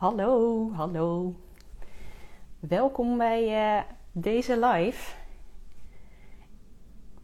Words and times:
Hallo, 0.00 0.70
hallo. 0.72 1.34
Welkom 2.60 3.18
bij 3.18 3.74
uh, 3.76 3.82
deze 4.12 4.66
live. 4.66 5.14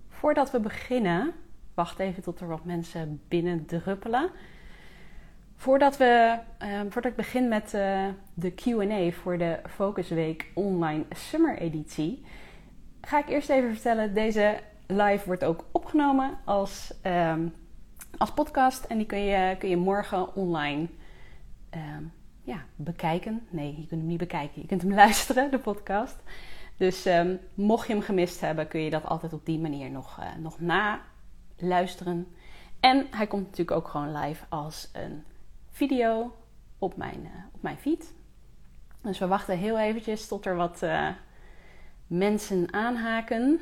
Voordat 0.09 0.51
we 0.51 0.61
beginnen, 0.61 1.33
wacht 1.75 1.99
even 1.99 2.23
tot 2.23 2.41
er 2.41 2.47
wat 2.47 2.65
mensen 2.65 3.23
binnen 3.29 3.67
druppelen. 3.67 4.31
Voordat, 5.55 5.97
we, 5.97 6.39
uh, 6.63 6.81
voordat 6.81 7.11
ik 7.11 7.17
begin 7.17 7.49
met 7.49 7.75
uh, 7.75 8.09
de 8.35 8.55
QA 8.55 9.11
voor 9.11 9.39
de 9.39 9.61
Focus 9.69 10.09
Week 10.09 10.51
Online 10.55 11.05
Summer 11.11 11.59
Editie, 11.59 12.25
ga 13.01 13.19
ik 13.19 13.29
eerst 13.29 13.51
even 13.51 13.73
vertellen: 13.73 14.15
deze 14.15 14.61
live 14.87 15.27
wordt 15.27 15.45
ook 15.45 15.65
opgenomen 15.73 16.39
als, 16.45 16.95
um, 17.03 17.55
als 18.19 18.33
podcast 18.33 18.85
en 18.85 18.97
die 18.97 19.07
kun 19.07 19.25
je, 19.25 19.57
kun 19.59 19.69
je 19.69 19.77
morgen 19.77 20.35
online 20.35 20.89
um, 21.75 22.13
ja, 22.47 22.65
bekijken. 22.77 23.47
Nee, 23.51 23.69
je 23.69 23.87
kunt 23.87 24.01
hem 24.01 24.07
niet 24.07 24.19
bekijken. 24.19 24.61
Je 24.61 24.67
kunt 24.67 24.83
hem 24.83 24.95
luisteren, 25.05 25.51
de 25.51 25.59
podcast. 25.59 26.17
Dus 26.77 27.07
um, 27.07 27.41
mocht 27.55 27.87
je 27.87 27.93
hem 27.93 28.03
gemist 28.03 28.41
hebben, 28.41 28.69
kun 28.69 28.81
je 28.81 28.91
dat 28.91 29.05
altijd 29.05 29.33
op 29.33 29.47
die 29.47 29.59
manier 29.59 29.91
nog, 29.91 30.19
uh, 30.21 30.27
nog 30.43 30.61
na 30.61 31.01
luisteren. 31.57 32.27
En 32.81 33.07
hij 33.11 33.27
komt 33.27 33.43
natuurlijk 33.43 33.77
ook 33.77 33.89
gewoon 33.89 34.17
live 34.17 34.45
als 34.49 34.91
een 34.93 35.25
video 35.71 36.35
op 36.79 36.97
mijn, 36.97 37.21
uh, 37.23 37.31
op 37.53 37.63
mijn 37.63 37.79
feed. 37.79 38.15
Dus 39.01 39.19
we 39.19 39.27
wachten 39.27 39.59
heel 39.59 39.79
eventjes 39.79 40.29
tot 40.29 40.47
er 40.47 40.57
wat 40.57 40.83
uh, 40.83 41.09
mensen 42.07 42.73
aanhaken. 42.73 43.61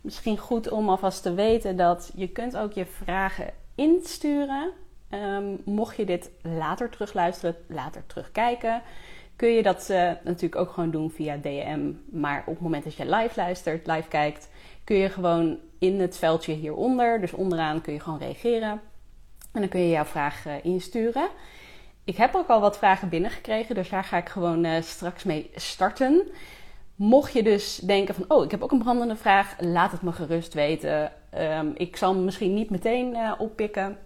Misschien 0.00 0.38
goed 0.38 0.70
om 0.70 0.88
alvast 0.88 1.22
te 1.22 1.34
weten 1.34 1.76
dat 1.76 2.12
je 2.14 2.28
kunt 2.28 2.56
ook 2.56 2.72
je 2.72 2.86
vragen 2.86 3.52
insturen 3.74 4.72
Um, 5.10 5.60
mocht 5.64 5.96
je 5.96 6.04
dit 6.04 6.30
later 6.42 6.90
terugluisteren, 6.90 7.56
later 7.66 8.06
terugkijken, 8.06 8.82
kun 9.36 9.48
je 9.48 9.62
dat 9.62 9.88
uh, 9.90 10.10
natuurlijk 10.24 10.56
ook 10.56 10.70
gewoon 10.70 10.90
doen 10.90 11.10
via 11.10 11.36
DM. 11.36 11.92
Maar 12.10 12.40
op 12.46 12.54
het 12.54 12.60
moment 12.60 12.84
dat 12.84 12.94
je 12.94 13.16
live 13.16 13.32
luistert, 13.36 13.86
live 13.86 14.08
kijkt, 14.08 14.48
kun 14.84 14.96
je 14.96 15.08
gewoon 15.08 15.58
in 15.78 16.00
het 16.00 16.16
veldje 16.16 16.52
hieronder, 16.52 17.20
dus 17.20 17.32
onderaan, 17.32 17.80
kun 17.80 17.92
je 17.92 18.00
gewoon 18.00 18.18
reageren. 18.18 18.80
En 19.52 19.60
dan 19.60 19.68
kun 19.68 19.80
je 19.80 19.88
jouw 19.88 20.04
vraag 20.04 20.46
uh, 20.46 20.52
insturen. 20.62 21.28
Ik 22.04 22.16
heb 22.16 22.34
ook 22.34 22.48
al 22.48 22.60
wat 22.60 22.78
vragen 22.78 23.08
binnengekregen, 23.08 23.74
dus 23.74 23.88
daar 23.88 24.04
ga 24.04 24.16
ik 24.16 24.28
gewoon 24.28 24.64
uh, 24.64 24.82
straks 24.82 25.24
mee 25.24 25.50
starten. 25.54 26.28
Mocht 26.94 27.32
je 27.32 27.42
dus 27.42 27.76
denken 27.76 28.14
van, 28.14 28.24
oh, 28.28 28.44
ik 28.44 28.50
heb 28.50 28.62
ook 28.62 28.72
een 28.72 28.78
brandende 28.78 29.16
vraag, 29.16 29.54
laat 29.60 29.92
het 29.92 30.02
me 30.02 30.12
gerust 30.12 30.54
weten. 30.54 31.12
Um, 31.38 31.72
ik 31.76 31.96
zal 31.96 32.14
hem 32.14 32.24
misschien 32.24 32.54
niet 32.54 32.70
meteen 32.70 33.16
oppikken. 33.38 33.98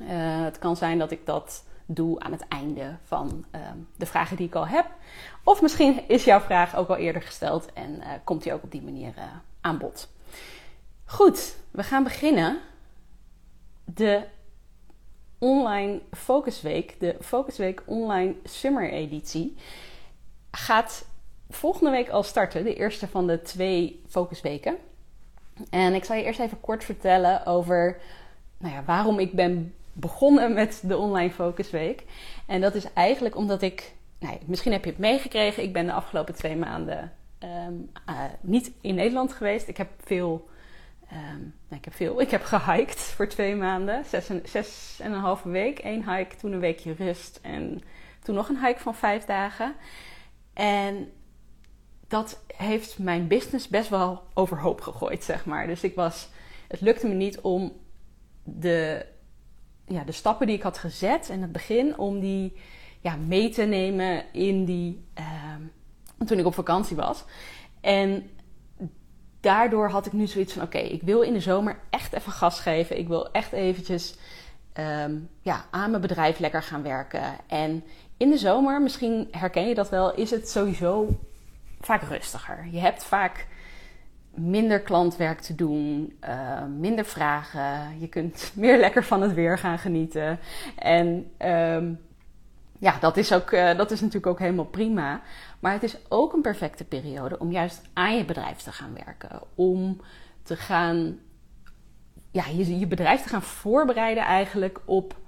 Uh, 0.00 0.08
het 0.44 0.58
kan 0.58 0.76
zijn 0.76 0.98
dat 0.98 1.10
ik 1.10 1.26
dat 1.26 1.64
doe 1.94 2.20
aan 2.20 2.32
het 2.32 2.48
einde 2.48 2.96
van 3.02 3.44
uh, 3.54 3.60
de 3.96 4.06
vragen 4.06 4.36
die 4.36 4.46
ik 4.46 4.54
al 4.54 4.66
heb. 4.66 4.86
Of 5.44 5.62
misschien 5.62 6.08
is 6.08 6.24
jouw 6.24 6.40
vraag 6.40 6.76
ook 6.76 6.88
al 6.88 6.96
eerder 6.96 7.22
gesteld 7.22 7.72
en 7.72 7.94
uh, 7.94 8.06
komt 8.24 8.42
die 8.42 8.52
ook 8.52 8.62
op 8.62 8.70
die 8.70 8.82
manier 8.82 9.12
eh, 9.16 9.24
aan 9.60 9.78
bod. 9.78 10.08
Goed, 11.04 11.56
we 11.70 11.82
gaan 11.82 12.02
beginnen. 12.02 12.58
De 13.84 14.22
online 15.38 16.00
Focusweek, 16.12 17.00
de 17.00 17.16
Focusweek 17.20 17.82
Online 17.86 18.34
Summer 18.44 18.90
Editie, 18.90 19.56
gaat 20.50 21.04
volgende 21.48 21.90
week 21.90 22.08
al 22.08 22.22
starten. 22.22 22.64
De 22.64 22.74
eerste 22.74 23.08
van 23.08 23.26
de 23.26 23.42
twee 23.42 24.02
Focusweken. 24.08 24.76
En 25.70 25.94
ik 25.94 26.04
zal 26.04 26.16
je 26.16 26.24
eerst 26.24 26.40
even 26.40 26.60
kort 26.60 26.84
vertellen 26.84 27.46
over 27.46 28.00
nou 28.58 28.74
ja, 28.74 28.84
waarom 28.84 29.18
ik 29.18 29.32
ben 29.32 29.74
begonnen 30.00 30.52
met 30.52 30.82
de 30.84 30.96
Online 30.96 31.30
Focus 31.30 31.70
Week. 31.70 32.04
En 32.46 32.60
dat 32.60 32.74
is 32.74 32.92
eigenlijk 32.92 33.36
omdat 33.36 33.62
ik, 33.62 33.92
nou, 34.18 34.38
misschien 34.44 34.72
heb 34.72 34.84
je 34.84 34.90
het 34.90 34.98
meegekregen, 34.98 35.62
ik 35.62 35.72
ben 35.72 35.86
de 35.86 35.92
afgelopen 35.92 36.34
twee 36.34 36.56
maanden 36.56 37.12
um, 37.44 37.90
uh, 38.08 38.24
niet 38.40 38.72
in 38.80 38.94
Nederland 38.94 39.32
geweest. 39.32 39.68
Ik 39.68 39.76
heb 39.76 39.88
veel, 40.04 40.48
um, 41.12 41.54
ik 41.70 41.84
heb 41.84 41.94
veel, 41.94 42.20
ik 42.20 42.30
heb 42.30 42.42
gehiked 42.42 42.98
voor 42.98 43.28
twee 43.28 43.54
maanden, 43.54 44.04
zes 44.04 44.28
en, 44.28 44.42
zes 44.44 44.98
en 45.02 45.12
een 45.12 45.20
halve 45.20 45.48
week. 45.48 45.84
Eén 45.84 46.14
hike, 46.14 46.36
toen 46.36 46.52
een 46.52 46.60
weekje 46.60 46.92
rust 46.92 47.38
en 47.42 47.82
toen 48.22 48.34
nog 48.34 48.48
een 48.48 48.64
hike 48.66 48.80
van 48.80 48.94
vijf 48.94 49.24
dagen. 49.24 49.74
En 50.52 51.12
dat 52.08 52.44
heeft 52.56 52.98
mijn 52.98 53.26
business 53.26 53.68
best 53.68 53.88
wel 53.88 54.22
overhoop 54.34 54.80
gegooid, 54.80 55.24
zeg 55.24 55.44
maar. 55.44 55.66
Dus 55.66 55.82
ik 55.82 55.94
was, 55.94 56.28
het 56.68 56.80
lukte 56.80 57.06
me 57.06 57.14
niet 57.14 57.40
om 57.40 57.72
de 58.42 59.06
ja, 59.90 60.04
de 60.04 60.12
stappen 60.12 60.46
die 60.46 60.56
ik 60.56 60.62
had 60.62 60.78
gezet 60.78 61.28
in 61.28 61.42
het 61.42 61.52
begin, 61.52 61.98
om 61.98 62.20
die 62.20 62.52
ja, 63.00 63.16
mee 63.16 63.48
te 63.48 63.62
nemen 63.62 64.24
in 64.32 64.64
die, 64.64 65.04
uh, 65.18 66.24
toen 66.26 66.38
ik 66.38 66.46
op 66.46 66.54
vakantie 66.54 66.96
was. 66.96 67.24
En 67.80 68.30
daardoor 69.40 69.90
had 69.90 70.06
ik 70.06 70.12
nu 70.12 70.26
zoiets 70.26 70.52
van: 70.52 70.62
oké, 70.62 70.78
ik 70.78 71.02
wil 71.02 71.20
in 71.20 71.32
de 71.32 71.40
zomer 71.40 71.78
echt 71.90 72.12
even 72.12 72.32
gas 72.32 72.60
geven. 72.60 72.98
Ik 72.98 73.08
wil 73.08 73.30
echt 73.32 73.52
eventjes 73.52 74.14
um, 74.74 75.28
ja, 75.42 75.64
aan 75.70 75.90
mijn 75.90 76.02
bedrijf 76.02 76.38
lekker 76.38 76.62
gaan 76.62 76.82
werken. 76.82 77.22
En 77.46 77.84
in 78.16 78.30
de 78.30 78.38
zomer, 78.38 78.82
misschien 78.82 79.28
herken 79.30 79.68
je 79.68 79.74
dat 79.74 79.88
wel, 79.88 80.14
is 80.14 80.30
het 80.30 80.48
sowieso 80.48 81.08
vaak 81.80 82.02
rustiger. 82.02 82.68
Je 82.70 82.78
hebt 82.78 83.04
vaak 83.04 83.46
minder 84.34 84.80
klantwerk 84.80 85.40
te 85.40 85.54
doen, 85.54 86.18
uh, 86.24 86.64
minder 86.78 87.04
vragen. 87.04 87.98
Je 87.98 88.08
kunt 88.08 88.52
meer 88.54 88.78
lekker 88.78 89.04
van 89.04 89.22
het 89.22 89.34
weer 89.34 89.58
gaan 89.58 89.78
genieten. 89.78 90.38
En 90.76 91.30
um, 91.38 92.00
ja, 92.78 92.98
dat 93.00 93.16
is, 93.16 93.32
ook, 93.32 93.50
uh, 93.50 93.76
dat 93.76 93.90
is 93.90 94.00
natuurlijk 94.00 94.26
ook 94.26 94.38
helemaal 94.38 94.64
prima. 94.64 95.22
Maar 95.60 95.72
het 95.72 95.82
is 95.82 95.96
ook 96.08 96.32
een 96.32 96.42
perfecte 96.42 96.84
periode 96.84 97.38
om 97.38 97.52
juist 97.52 97.82
aan 97.92 98.16
je 98.16 98.24
bedrijf 98.24 98.58
te 98.58 98.72
gaan 98.72 98.94
werken. 99.04 99.40
Om 99.54 100.00
te 100.42 100.56
gaan, 100.56 101.18
ja, 102.30 102.44
je, 102.46 102.78
je 102.78 102.86
bedrijf 102.86 103.22
te 103.22 103.28
gaan 103.28 103.42
voorbereiden 103.42 104.24
eigenlijk 104.24 104.80
op 104.84 105.18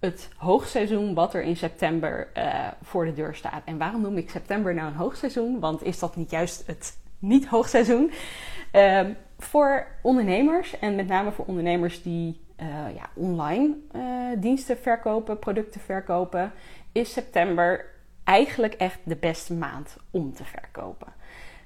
het 0.00 0.28
hoogseizoen 0.36 1.14
wat 1.14 1.34
er 1.34 1.42
in 1.42 1.56
september 1.56 2.28
uh, 2.36 2.68
voor 2.82 3.04
de 3.04 3.12
deur 3.12 3.34
staat. 3.34 3.62
En 3.64 3.78
waarom 3.78 4.00
noem 4.00 4.16
ik 4.16 4.30
september 4.30 4.74
nou 4.74 4.88
een 4.88 4.96
hoogseizoen? 4.96 5.60
Want 5.60 5.82
is 5.82 5.98
dat 5.98 6.16
niet 6.16 6.30
juist 6.30 6.66
het 6.66 6.98
niet 7.20 7.46
hoogseizoen. 7.46 8.10
Um, 8.72 9.16
voor 9.38 9.86
ondernemers 10.02 10.78
en 10.78 10.94
met 10.94 11.06
name 11.06 11.32
voor 11.32 11.44
ondernemers 11.44 12.02
die 12.02 12.40
uh, 12.60 12.66
ja, 12.94 13.10
online 13.14 13.76
uh, 13.96 14.02
diensten 14.38 14.78
verkopen, 14.78 15.38
producten 15.38 15.80
verkopen, 15.80 16.52
is 16.92 17.12
september 17.12 17.84
eigenlijk 18.24 18.74
echt 18.74 18.98
de 19.02 19.16
beste 19.16 19.54
maand 19.54 19.96
om 20.10 20.32
te 20.32 20.44
verkopen. 20.44 21.12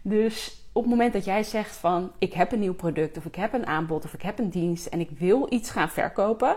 Dus 0.03 0.67
op 0.73 0.83
het 0.83 0.91
moment 0.91 1.13
dat 1.13 1.25
jij 1.25 1.43
zegt 1.43 1.77
van 1.77 2.13
ik 2.19 2.33
heb 2.33 2.53
een 2.53 2.59
nieuw 2.59 2.75
product 2.75 3.17
of 3.17 3.25
ik 3.25 3.35
heb 3.35 3.53
een 3.53 3.67
aanbod 3.67 4.05
of 4.05 4.15
ik 4.15 4.23
heb 4.23 4.39
een 4.39 4.51
dienst 4.51 4.87
en 4.87 5.01
ik 5.01 5.11
wil 5.11 5.47
iets 5.51 5.71
gaan 5.71 5.91
verkopen, 5.91 6.57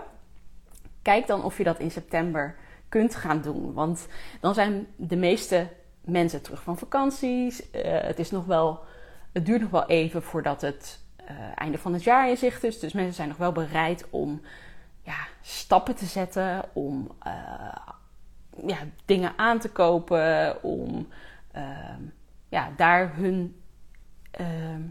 kijk 1.02 1.26
dan 1.26 1.44
of 1.44 1.58
je 1.58 1.64
dat 1.64 1.78
in 1.78 1.90
september 1.90 2.56
kunt 2.88 3.14
gaan 3.14 3.40
doen. 3.40 3.72
Want 3.72 4.06
dan 4.40 4.54
zijn 4.54 4.86
de 4.96 5.16
meeste 5.16 5.68
mensen 6.08 6.42
terug 6.42 6.62
van 6.62 6.78
vakanties. 6.78 7.60
Uh, 7.60 7.82
het 7.82 8.18
is 8.18 8.30
nog 8.30 8.44
wel, 8.44 8.80
het 9.32 9.46
duurt 9.46 9.60
nog 9.60 9.70
wel 9.70 9.86
even 9.86 10.22
voordat 10.22 10.60
het 10.60 11.00
uh, 11.30 11.30
einde 11.54 11.78
van 11.78 11.92
het 11.92 12.04
jaar 12.04 12.28
in 12.28 12.36
zicht 12.36 12.64
is. 12.64 12.78
Dus 12.78 12.92
mensen 12.92 13.14
zijn 13.14 13.28
nog 13.28 13.36
wel 13.36 13.52
bereid 13.52 14.06
om 14.10 14.40
ja, 15.02 15.26
stappen 15.40 15.94
te 15.94 16.04
zetten, 16.04 16.64
om 16.72 17.10
uh, 17.26 17.76
ja, 18.66 18.78
dingen 19.04 19.32
aan 19.36 19.58
te 19.58 19.70
kopen, 19.70 20.62
om 20.62 21.08
ehm, 21.52 22.02
ja, 22.48 22.70
daar 22.76 23.14
hun 23.14 23.62
ehm, 24.30 24.82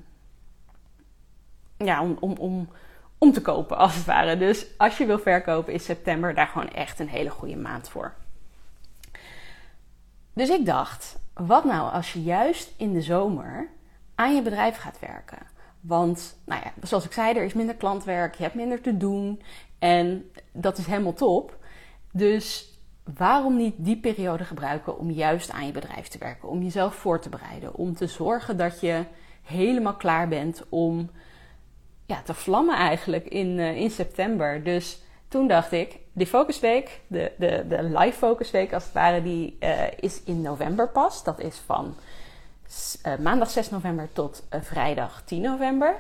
ja, 1.78 2.02
om, 2.02 2.18
om, 2.20 2.34
om, 2.38 2.70
om 3.18 3.32
te 3.32 3.42
kopen 3.42 3.78
als 3.78 3.96
het 3.96 4.06
ware. 4.06 4.38
Dus 4.38 4.66
als 4.78 4.98
je 4.98 5.06
wil 5.06 5.20
verkopen 5.20 5.74
is 5.74 5.86
september 5.86 6.34
daar 6.34 6.48
gewoon 6.48 6.70
echt 6.70 7.00
een 7.00 7.10
hele 7.10 7.30
goede 7.30 7.56
maand 7.56 7.90
voor. 7.90 8.14
Dus 10.38 10.50
ik 10.50 10.66
dacht, 10.66 11.20
wat 11.34 11.64
nou 11.64 11.92
als 11.92 12.14
je 12.14 12.24
juist 12.24 12.74
in 12.78 12.94
de 12.94 13.02
zomer 13.02 13.70
aan 14.16 14.36
je 14.36 14.42
bedrijf 14.42 14.78
gaat 14.78 15.00
werken? 15.00 15.38
Want, 15.82 16.38
nou 16.46 16.62
ja, 16.64 16.74
zoals 16.88 17.06
ik 17.06 17.12
zei, 17.12 17.38
er 17.38 17.44
is 17.44 17.54
minder 17.54 17.76
klantwerk, 17.76 18.36
je 18.36 18.44
hebt 18.44 18.56
minder 18.56 18.82
te 18.82 18.98
doen 18.98 19.42
en 19.80 20.32
dat 20.52 20.78
is 20.78 20.86
helemaal 20.86 21.14
top. 21.14 21.58
Dus 22.12 22.74
waarom 23.18 23.56
niet 23.56 23.74
die 23.78 23.98
periode 23.98 24.44
gebruiken 24.44 24.98
om 25.00 25.12
juist 25.12 25.52
aan 25.52 25.66
je 25.66 25.72
bedrijf 25.72 26.08
te 26.08 26.18
werken? 26.18 26.50
Om 26.50 26.64
jezelf 26.64 26.96
voor 26.96 27.20
te 27.20 27.30
bereiden, 27.30 27.76
om 27.76 27.96
te 27.96 28.08
zorgen 28.08 28.58
dat 28.58 28.80
je 28.80 29.04
helemaal 29.44 29.96
klaar 29.96 30.28
bent 30.28 30.64
om 30.70 31.10
ja, 32.06 32.22
te 32.22 32.34
vlammen 32.34 32.76
eigenlijk 32.76 33.26
in, 33.26 33.58
uh, 33.58 33.76
in 33.76 33.90
september. 33.92 34.64
Dus 34.64 35.02
toen 35.28 35.48
dacht 35.48 35.72
ik, 35.72 36.00
die 36.18 36.28
focusweek, 36.28 37.02
de, 37.08 37.32
de, 37.38 37.66
de 37.68 37.84
live 37.84 38.18
focusweek 38.18 38.74
als 38.74 38.84
het 38.84 38.94
ware, 38.94 39.22
die 39.22 39.58
uh, 39.60 39.92
is 40.00 40.24
in 40.24 40.42
november 40.42 40.90
pas. 40.90 41.24
Dat 41.24 41.40
is 41.40 41.62
van 41.66 41.96
uh, 43.06 43.16
maandag 43.18 43.50
6 43.50 43.70
november 43.70 44.10
tot 44.14 44.44
uh, 44.54 44.62
vrijdag 44.62 45.22
10 45.26 45.42
november. 45.42 45.96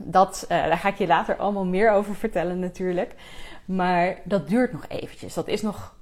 Dat, 0.00 0.44
daar 0.48 0.78
ga 0.78 0.88
ik 0.88 0.98
je 0.98 1.06
later 1.06 1.36
allemaal 1.36 1.64
meer 1.64 1.90
over 1.90 2.14
vertellen 2.14 2.58
natuurlijk. 2.58 3.14
Maar 3.64 4.16
dat 4.24 4.48
duurt 4.48 4.72
nog 4.72 4.84
eventjes. 4.88 5.34
Dat 5.34 5.48
is 5.48 5.62
nog, 5.62 5.94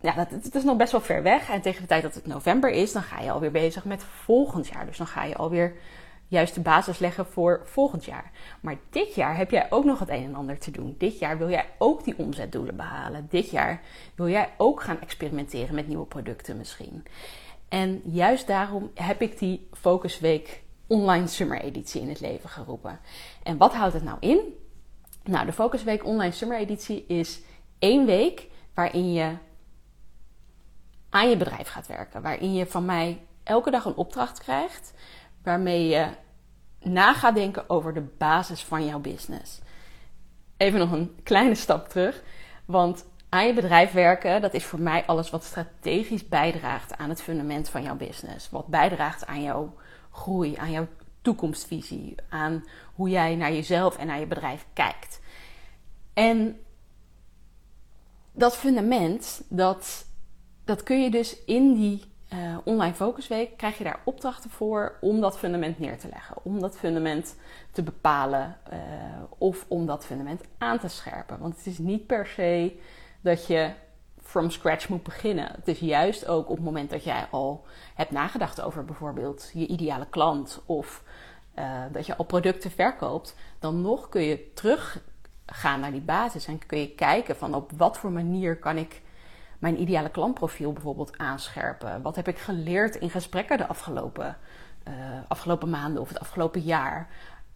ja, 0.00 0.14
dat, 0.14 0.54
is 0.54 0.64
nog 0.64 0.76
best 0.76 0.92
wel 0.92 1.00
ver 1.00 1.22
weg. 1.22 1.50
En 1.50 1.60
tegen 1.60 1.80
de 1.80 1.88
tijd 1.88 2.02
dat 2.02 2.14
het 2.14 2.26
november 2.26 2.70
is, 2.70 2.92
dan 2.92 3.02
ga 3.02 3.20
je 3.20 3.30
alweer 3.30 3.50
bezig 3.50 3.84
met 3.84 4.04
volgend 4.04 4.68
jaar. 4.68 4.86
Dus 4.86 4.96
dan 4.96 5.06
ga 5.06 5.24
je 5.24 5.36
alweer 5.36 5.72
juist 6.28 6.54
de 6.54 6.60
basis 6.60 6.98
leggen 6.98 7.26
voor 7.26 7.60
volgend 7.64 8.04
jaar. 8.04 8.30
Maar 8.60 8.76
dit 8.90 9.14
jaar 9.14 9.36
heb 9.36 9.50
jij 9.50 9.66
ook 9.70 9.84
nog 9.84 9.98
het 9.98 10.08
een 10.08 10.24
en 10.24 10.34
ander 10.34 10.58
te 10.58 10.70
doen. 10.70 10.94
Dit 10.98 11.18
jaar 11.18 11.38
wil 11.38 11.50
jij 11.50 11.66
ook 11.78 12.04
die 12.04 12.18
omzetdoelen 12.18 12.76
behalen. 12.76 13.26
Dit 13.30 13.50
jaar 13.50 13.80
wil 14.14 14.28
jij 14.28 14.50
ook 14.56 14.82
gaan 14.82 15.00
experimenteren 15.00 15.74
met 15.74 15.88
nieuwe 15.88 16.06
producten 16.06 16.56
misschien. 16.56 17.04
En 17.68 18.00
juist 18.04 18.46
daarom 18.46 18.90
heb 18.94 19.22
ik 19.22 19.38
die 19.38 19.68
Focusweek 19.72 20.62
Online 20.86 21.26
Summer 21.26 21.60
Editie 21.60 22.00
in 22.00 22.08
het 22.08 22.20
leven 22.20 22.48
geroepen. 22.48 23.00
En 23.42 23.56
wat 23.56 23.74
houdt 23.74 23.94
het 23.94 24.04
nou 24.04 24.16
in? 24.20 24.40
Nou, 25.24 25.46
de 25.46 25.52
Focusweek 25.52 26.04
Online 26.04 26.32
Summer 26.32 26.58
Editie 26.58 27.04
is 27.06 27.40
één 27.78 28.06
week 28.06 28.46
waarin 28.74 29.12
je 29.12 29.36
aan 31.10 31.28
je 31.28 31.36
bedrijf 31.36 31.68
gaat 31.68 31.86
werken. 31.86 32.22
Waarin 32.22 32.54
je 32.54 32.66
van 32.66 32.84
mij 32.84 33.26
elke 33.42 33.70
dag 33.70 33.84
een 33.84 33.96
opdracht 33.96 34.38
krijgt 34.38 34.92
waarmee 35.48 35.86
je 35.86 36.06
na 36.80 37.14
gaat 37.14 37.34
denken 37.34 37.70
over 37.70 37.94
de 37.94 38.06
basis 38.18 38.62
van 38.62 38.86
jouw 38.86 38.98
business. 38.98 39.60
Even 40.56 40.78
nog 40.78 40.92
een 40.92 41.16
kleine 41.22 41.54
stap 41.54 41.88
terug, 41.88 42.22
want 42.64 43.04
aan 43.28 43.46
je 43.46 43.54
bedrijf 43.54 43.92
werken, 43.92 44.40
dat 44.40 44.54
is 44.54 44.64
voor 44.64 44.80
mij 44.80 45.06
alles 45.06 45.30
wat 45.30 45.44
strategisch 45.44 46.28
bijdraagt 46.28 46.96
aan 46.96 47.08
het 47.08 47.22
fundament 47.22 47.68
van 47.68 47.82
jouw 47.82 47.96
business. 47.96 48.50
Wat 48.50 48.66
bijdraagt 48.66 49.26
aan 49.26 49.42
jouw 49.42 49.74
groei, 50.10 50.56
aan 50.56 50.70
jouw 50.70 50.86
toekomstvisie, 51.22 52.14
aan 52.28 52.64
hoe 52.94 53.08
jij 53.08 53.36
naar 53.36 53.52
jezelf 53.52 53.96
en 53.96 54.06
naar 54.06 54.20
je 54.20 54.26
bedrijf 54.26 54.66
kijkt. 54.72 55.20
En 56.12 56.60
dat 58.32 58.56
fundament, 58.56 59.42
dat, 59.48 60.06
dat 60.64 60.82
kun 60.82 61.02
je 61.02 61.10
dus 61.10 61.44
in 61.44 61.74
die 61.74 62.04
uh, 62.32 62.56
online 62.64 62.94
focusweek, 62.94 63.56
krijg 63.56 63.78
je 63.78 63.84
daar 63.84 64.00
opdrachten 64.04 64.50
voor 64.50 64.98
om 65.00 65.20
dat 65.20 65.38
fundament 65.38 65.78
neer 65.78 65.98
te 65.98 66.08
leggen. 66.08 66.36
Om 66.42 66.60
dat 66.60 66.78
fundament 66.78 67.36
te 67.72 67.82
bepalen 67.82 68.56
uh, 68.72 68.78
of 69.38 69.64
om 69.68 69.86
dat 69.86 70.06
fundament 70.06 70.42
aan 70.58 70.78
te 70.78 70.88
scherpen. 70.88 71.38
Want 71.38 71.56
het 71.56 71.66
is 71.66 71.78
niet 71.78 72.06
per 72.06 72.26
se 72.26 72.80
dat 73.20 73.46
je 73.46 73.70
from 74.22 74.50
scratch 74.50 74.88
moet 74.88 75.02
beginnen. 75.02 75.52
Het 75.52 75.68
is 75.68 75.78
juist 75.78 76.26
ook 76.26 76.48
op 76.48 76.56
het 76.56 76.64
moment 76.64 76.90
dat 76.90 77.04
jij 77.04 77.26
al 77.30 77.64
hebt 77.94 78.10
nagedacht 78.10 78.60
over 78.60 78.84
bijvoorbeeld 78.84 79.50
je 79.54 79.66
ideale 79.66 80.06
klant 80.10 80.62
of 80.66 81.02
uh, 81.58 81.82
dat 81.92 82.06
je 82.06 82.16
al 82.16 82.24
producten 82.24 82.70
verkoopt, 82.70 83.36
dan 83.58 83.80
nog 83.80 84.08
kun 84.08 84.22
je 84.22 84.52
teruggaan 84.54 85.80
naar 85.80 85.92
die 85.92 86.00
basis 86.00 86.46
en 86.46 86.66
kun 86.66 86.78
je 86.78 86.94
kijken 86.94 87.36
van 87.36 87.54
op 87.54 87.70
wat 87.76 87.98
voor 87.98 88.10
manier 88.10 88.56
kan 88.56 88.76
ik 88.76 89.02
mijn 89.58 89.80
ideale 89.80 90.10
klantprofiel 90.10 90.72
bijvoorbeeld 90.72 91.18
aanscherpen. 91.18 92.02
Wat 92.02 92.16
heb 92.16 92.28
ik 92.28 92.38
geleerd 92.38 92.96
in 92.96 93.10
gesprekken 93.10 93.58
de 93.58 93.66
afgelopen, 93.66 94.36
uh, 94.88 94.94
afgelopen 95.28 95.70
maanden 95.70 96.02
of 96.02 96.08
het 96.08 96.20
afgelopen 96.20 96.60
jaar? 96.60 97.08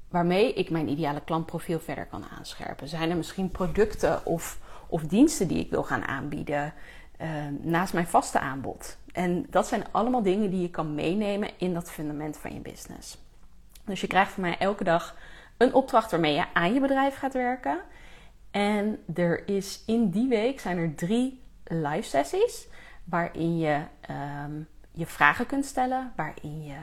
Waarmee 0.09 0.53
ik 0.53 0.71
mijn 0.71 0.89
ideale 0.89 1.21
klantprofiel 1.25 1.81
verder 1.81 2.07
kan 2.07 2.25
aanscherpen. 2.39 2.89
Zijn 2.89 3.11
er 3.11 3.17
misschien 3.17 3.51
producten 3.51 4.27
of 4.27 4.59
of 4.93 5.03
diensten 5.03 5.49
die 5.49 5.59
ik 5.59 5.71
wil 5.71 5.83
gaan 5.83 6.05
aanbieden 6.05 6.73
uh, 7.21 7.29
naast 7.61 7.93
mijn 7.93 8.07
vaste 8.07 8.39
aanbod. 8.39 8.97
En 9.13 9.47
dat 9.51 9.67
zijn 9.67 9.85
allemaal 9.91 10.23
dingen 10.23 10.51
die 10.51 10.61
je 10.61 10.71
kan 10.71 10.95
meenemen 10.95 11.51
in 11.57 11.75
dat 11.75 11.91
fundament 11.91 12.37
van 12.37 12.55
je 12.55 12.61
business. 12.61 13.19
Dus 13.85 14.01
je 14.01 14.07
krijgt 14.07 14.33
van 14.33 14.43
mij 14.43 14.59
elke 14.59 14.85
dag 14.85 15.17
een 15.57 15.75
opdracht 15.75 16.11
waarmee 16.11 16.35
je 16.35 16.45
aan 16.53 16.75
je 16.75 16.81
bedrijf 16.81 17.17
gaat 17.17 17.33
werken. 17.33 17.81
En 18.51 18.99
er 19.15 19.49
is 19.49 19.83
in 19.87 20.11
die 20.11 20.29
week 20.29 20.61
zijn 20.61 20.79
er 20.79 20.95
drie 20.95 21.42
live 21.75 22.09
sessies 22.09 22.69
waarin 23.05 23.59
je 23.59 23.81
um, 24.45 24.69
je 24.93 25.07
vragen 25.07 25.47
kunt 25.47 25.65
stellen, 25.65 26.13
waarin 26.17 26.65
je 26.65 26.77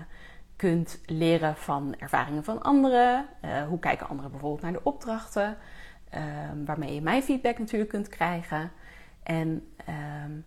kunt 0.55 1.01
leren 1.05 1.55
van 1.55 1.95
ervaringen 1.97 2.43
van 2.43 2.61
anderen. 2.61 3.25
Uh, 3.45 3.67
hoe 3.67 3.79
kijken 3.79 4.07
anderen 4.07 4.31
bijvoorbeeld 4.31 4.61
naar 4.61 4.73
de 4.73 4.83
opdrachten? 4.83 5.57
Um, 6.15 6.65
waarmee 6.65 6.93
je 6.93 7.01
mijn 7.01 7.23
feedback 7.23 7.57
natuurlijk 7.57 7.89
kunt 7.89 8.07
krijgen. 8.07 8.71
En 9.23 9.67
um, 10.23 10.45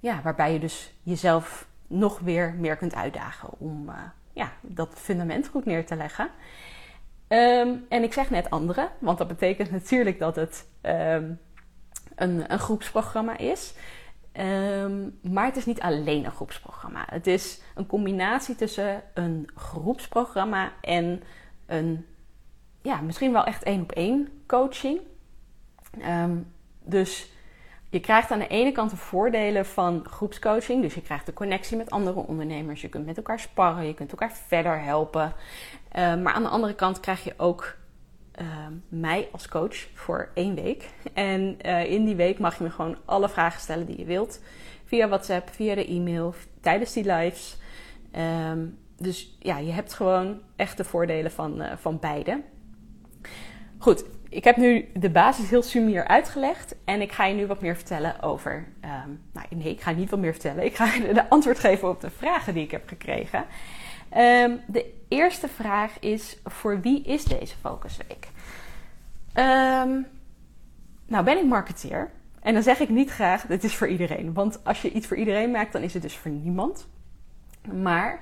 ja, 0.00 0.22
waarbij 0.22 0.52
je 0.52 0.58
dus 0.58 0.94
jezelf 1.02 1.68
nog 1.86 2.18
weer 2.18 2.54
meer 2.54 2.76
kunt 2.76 2.94
uitdagen 2.94 3.48
om 3.58 3.88
uh, 3.88 3.94
ja, 4.32 4.52
dat 4.60 4.94
fundament 4.94 5.48
goed 5.48 5.64
neer 5.64 5.86
te 5.86 5.96
leggen. 5.96 6.30
En 7.88 8.02
ik 8.02 8.12
zeg 8.12 8.30
net 8.30 8.50
anderen, 8.50 8.88
want 8.98 9.18
dat 9.18 9.28
betekent 9.28 9.70
natuurlijk 9.70 10.18
dat 10.18 10.36
het 10.36 10.66
een, 12.18 12.52
een, 12.52 12.58
groepsprogramma 12.58 13.38
is. 13.38 13.74
maar 15.22 15.44
het 15.44 15.56
is 15.56 15.66
niet 15.66 15.80
alleen 15.80 16.24
een 16.24 16.30
groepsprogramma. 16.30 17.04
Het 17.10 17.26
is 17.26 17.60
een 17.74 17.86
combinatie 17.86 18.54
tussen 18.54 19.02
een 19.14 19.50
groepsprogramma 19.54 20.72
en 20.80 21.22
een 21.66 22.06
ja, 22.82 23.00
misschien 23.00 23.32
wel 23.32 23.44
echt 23.44 23.62
één 23.62 23.82
op 23.82 23.92
één 23.92 24.28
coaching. 24.46 25.00
Um, 26.04 26.52
dus 26.84 27.30
je 27.90 28.00
krijgt 28.00 28.30
aan 28.30 28.38
de 28.38 28.46
ene 28.46 28.72
kant 28.72 28.90
de 28.90 28.96
voordelen 28.96 29.66
van 29.66 30.06
groepscoaching. 30.10 30.82
Dus 30.82 30.94
je 30.94 31.02
krijgt 31.02 31.26
de 31.26 31.32
connectie 31.32 31.76
met 31.76 31.90
andere 31.90 32.18
ondernemers. 32.18 32.80
Je 32.80 32.88
kunt 32.88 33.06
met 33.06 33.16
elkaar 33.16 33.40
sparren. 33.40 33.86
Je 33.86 33.94
kunt 33.94 34.10
elkaar 34.10 34.32
verder 34.32 34.82
helpen. 34.82 35.34
Um, 35.96 36.22
maar 36.22 36.32
aan 36.32 36.42
de 36.42 36.48
andere 36.48 36.74
kant 36.74 37.00
krijg 37.00 37.24
je 37.24 37.34
ook 37.36 37.76
uh, 38.40 38.46
mij 38.88 39.28
als 39.32 39.48
coach 39.48 39.76
voor 39.94 40.30
één 40.34 40.54
week. 40.54 40.88
En 41.12 41.58
uh, 41.66 41.90
in 41.90 42.04
die 42.04 42.16
week 42.16 42.38
mag 42.38 42.58
je 42.58 42.64
me 42.64 42.70
gewoon 42.70 42.96
alle 43.04 43.28
vragen 43.28 43.60
stellen 43.60 43.86
die 43.86 43.98
je 43.98 44.04
wilt. 44.04 44.40
Via 44.84 45.08
WhatsApp, 45.08 45.50
via 45.50 45.74
de 45.74 45.86
e-mail, 45.86 46.34
tijdens 46.60 46.92
die 46.92 47.12
lives. 47.12 47.56
Um, 48.50 48.78
dus 48.96 49.36
ja, 49.38 49.58
je 49.58 49.72
hebt 49.72 49.94
gewoon 49.94 50.40
echt 50.56 50.76
de 50.76 50.84
voordelen 50.84 51.30
van, 51.30 51.62
uh, 51.62 51.72
van 51.76 51.98
beide. 51.98 52.42
Goed, 53.78 54.04
ik 54.28 54.44
heb 54.44 54.56
nu 54.56 54.88
de 54.94 55.10
basis 55.10 55.50
heel 55.50 55.62
sumier 55.62 56.06
uitgelegd. 56.06 56.74
En 56.84 57.00
ik 57.00 57.12
ga 57.12 57.26
je 57.26 57.34
nu 57.34 57.46
wat 57.46 57.60
meer 57.60 57.76
vertellen 57.76 58.22
over. 58.22 58.68
Um, 58.84 59.20
nou, 59.32 59.46
nee, 59.50 59.72
ik 59.72 59.80
ga 59.80 59.90
niet 59.90 60.10
wat 60.10 60.18
meer 60.18 60.32
vertellen. 60.32 60.64
Ik 60.64 60.76
ga 60.76 61.12
de 61.12 61.28
antwoord 61.28 61.58
geven 61.58 61.88
op 61.88 62.00
de 62.00 62.10
vragen 62.10 62.54
die 62.54 62.62
ik 62.62 62.70
heb 62.70 62.88
gekregen. 62.88 63.44
Um, 64.16 64.60
de 64.66 64.94
eerste 65.08 65.48
vraag 65.48 65.98
is: 65.98 66.38
voor 66.44 66.80
wie 66.80 67.02
is 67.02 67.24
deze 67.24 67.56
focusweek? 67.56 68.28
Um, 69.34 70.06
nou, 71.06 71.24
ben 71.24 71.38
ik 71.38 71.44
marketeer. 71.44 72.10
En 72.40 72.54
dan 72.54 72.62
zeg 72.62 72.80
ik 72.80 72.88
niet 72.88 73.10
graag: 73.10 73.46
dit 73.46 73.64
is 73.64 73.76
voor 73.76 73.88
iedereen. 73.88 74.32
Want 74.34 74.64
als 74.64 74.82
je 74.82 74.92
iets 74.92 75.06
voor 75.06 75.16
iedereen 75.16 75.50
maakt, 75.50 75.72
dan 75.72 75.82
is 75.82 75.94
het 75.94 76.02
dus 76.02 76.16
voor 76.16 76.30
niemand. 76.30 76.88
Maar 77.72 78.20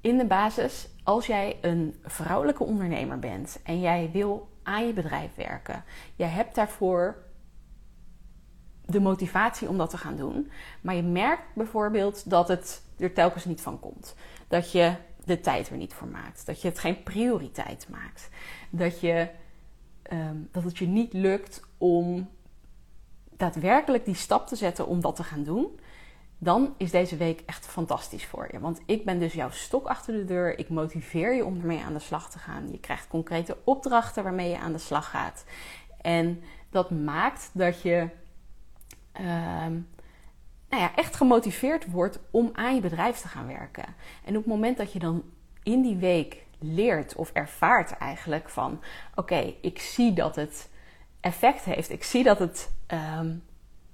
in 0.00 0.18
de 0.18 0.26
basis, 0.26 0.88
als 1.02 1.26
jij 1.26 1.58
een 1.60 1.94
vrouwelijke 2.04 2.64
ondernemer 2.64 3.18
bent 3.18 3.60
en 3.62 3.80
jij 3.80 4.10
wil 4.12 4.48
aan 4.62 4.86
je 4.86 4.92
bedrijf 4.92 5.34
werken. 5.34 5.84
Je 6.16 6.24
hebt 6.24 6.54
daarvoor 6.54 7.22
de 8.86 9.00
motivatie 9.00 9.68
om 9.68 9.78
dat 9.78 9.90
te 9.90 9.98
gaan 9.98 10.16
doen. 10.16 10.50
Maar 10.80 10.94
je 10.94 11.02
merkt 11.02 11.54
bijvoorbeeld 11.54 12.30
dat 12.30 12.48
het 12.48 12.82
er 12.98 13.12
telkens 13.12 13.44
niet 13.44 13.60
van 13.60 13.80
komt. 13.80 14.14
Dat 14.48 14.72
je 14.72 14.94
de 15.24 15.40
tijd 15.40 15.68
er 15.68 15.76
niet 15.76 15.94
voor 15.94 16.08
maakt. 16.08 16.46
Dat 16.46 16.62
je 16.62 16.68
het 16.68 16.78
geen 16.78 17.02
prioriteit 17.02 17.88
maakt. 17.90 18.28
Dat, 18.70 19.00
je, 19.00 19.28
um, 20.12 20.48
dat 20.52 20.64
het 20.64 20.78
je 20.78 20.86
niet 20.86 21.12
lukt 21.12 21.62
om 21.78 22.28
daadwerkelijk 23.36 24.04
die 24.04 24.14
stap 24.14 24.46
te 24.46 24.56
zetten 24.56 24.86
om 24.86 25.00
dat 25.00 25.16
te 25.16 25.24
gaan 25.24 25.42
doen 25.42 25.78
dan 26.44 26.74
is 26.76 26.90
deze 26.90 27.16
week 27.16 27.42
echt 27.46 27.66
fantastisch 27.66 28.26
voor 28.26 28.48
je. 28.52 28.60
Want 28.60 28.80
ik 28.86 29.04
ben 29.04 29.18
dus 29.18 29.32
jouw 29.32 29.50
stok 29.50 29.86
achter 29.86 30.14
de 30.14 30.24
deur. 30.24 30.58
Ik 30.58 30.68
motiveer 30.68 31.34
je 31.34 31.44
om 31.44 31.60
ermee 31.60 31.82
aan 31.82 31.92
de 31.92 31.98
slag 31.98 32.30
te 32.30 32.38
gaan. 32.38 32.70
Je 32.70 32.78
krijgt 32.78 33.08
concrete 33.08 33.56
opdrachten 33.64 34.22
waarmee 34.22 34.50
je 34.50 34.58
aan 34.58 34.72
de 34.72 34.78
slag 34.78 35.10
gaat. 35.10 35.44
En 36.00 36.42
dat 36.70 36.90
maakt 36.90 37.50
dat 37.52 37.82
je 37.82 38.08
uh, 39.20 39.66
nou 40.74 40.86
ja, 40.86 40.94
echt 40.94 41.16
gemotiveerd 41.16 41.90
wordt 41.90 42.18
om 42.30 42.50
aan 42.52 42.74
je 42.74 42.80
bedrijf 42.80 43.18
te 43.18 43.28
gaan 43.28 43.46
werken. 43.46 43.84
En 44.24 44.36
op 44.36 44.42
het 44.42 44.52
moment 44.52 44.76
dat 44.76 44.92
je 44.92 44.98
dan 44.98 45.22
in 45.62 45.82
die 45.82 45.96
week 45.96 46.42
leert 46.58 47.14
of 47.14 47.30
ervaart 47.32 47.96
eigenlijk 47.96 48.48
van: 48.48 48.80
oké, 49.14 49.54
ik 49.60 49.78
zie 49.78 50.12
dat 50.12 50.36
het 50.36 50.70
effect 51.20 51.64
heeft. 51.64 51.90
Ik 51.90 52.04
zie 52.04 52.22
dat 52.22 52.38
het, 52.38 52.72
um, 53.18 53.42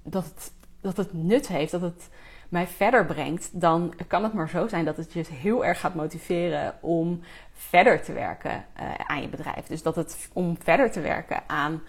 dat 0.03 0.51
dat 0.81 0.97
het 0.97 1.13
nut 1.13 1.47
heeft. 1.47 1.71
Dat 1.71 1.81
het 1.81 2.09
mij 2.49 2.67
verder 2.67 3.05
brengt, 3.05 3.61
dan 3.61 3.93
kan 4.07 4.23
het 4.23 4.33
maar 4.33 4.49
zo 4.49 4.67
zijn 4.67 4.85
dat 4.85 4.97
het 4.97 5.13
je 5.13 5.23
heel 5.33 5.65
erg 5.65 5.79
gaat 5.79 5.95
motiveren 5.95 6.75
om 6.81 7.21
verder 7.53 8.01
te 8.01 8.13
werken 8.13 8.65
uh, 8.79 8.93
aan 9.07 9.21
je 9.21 9.27
bedrijf. 9.27 9.65
Dus 9.65 9.81
dat 9.81 9.95
het 9.95 10.29
om 10.33 10.57
verder 10.63 10.91
te 10.91 11.01
werken 11.01 11.43
aan, 11.47 11.81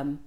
um, 0.00 0.20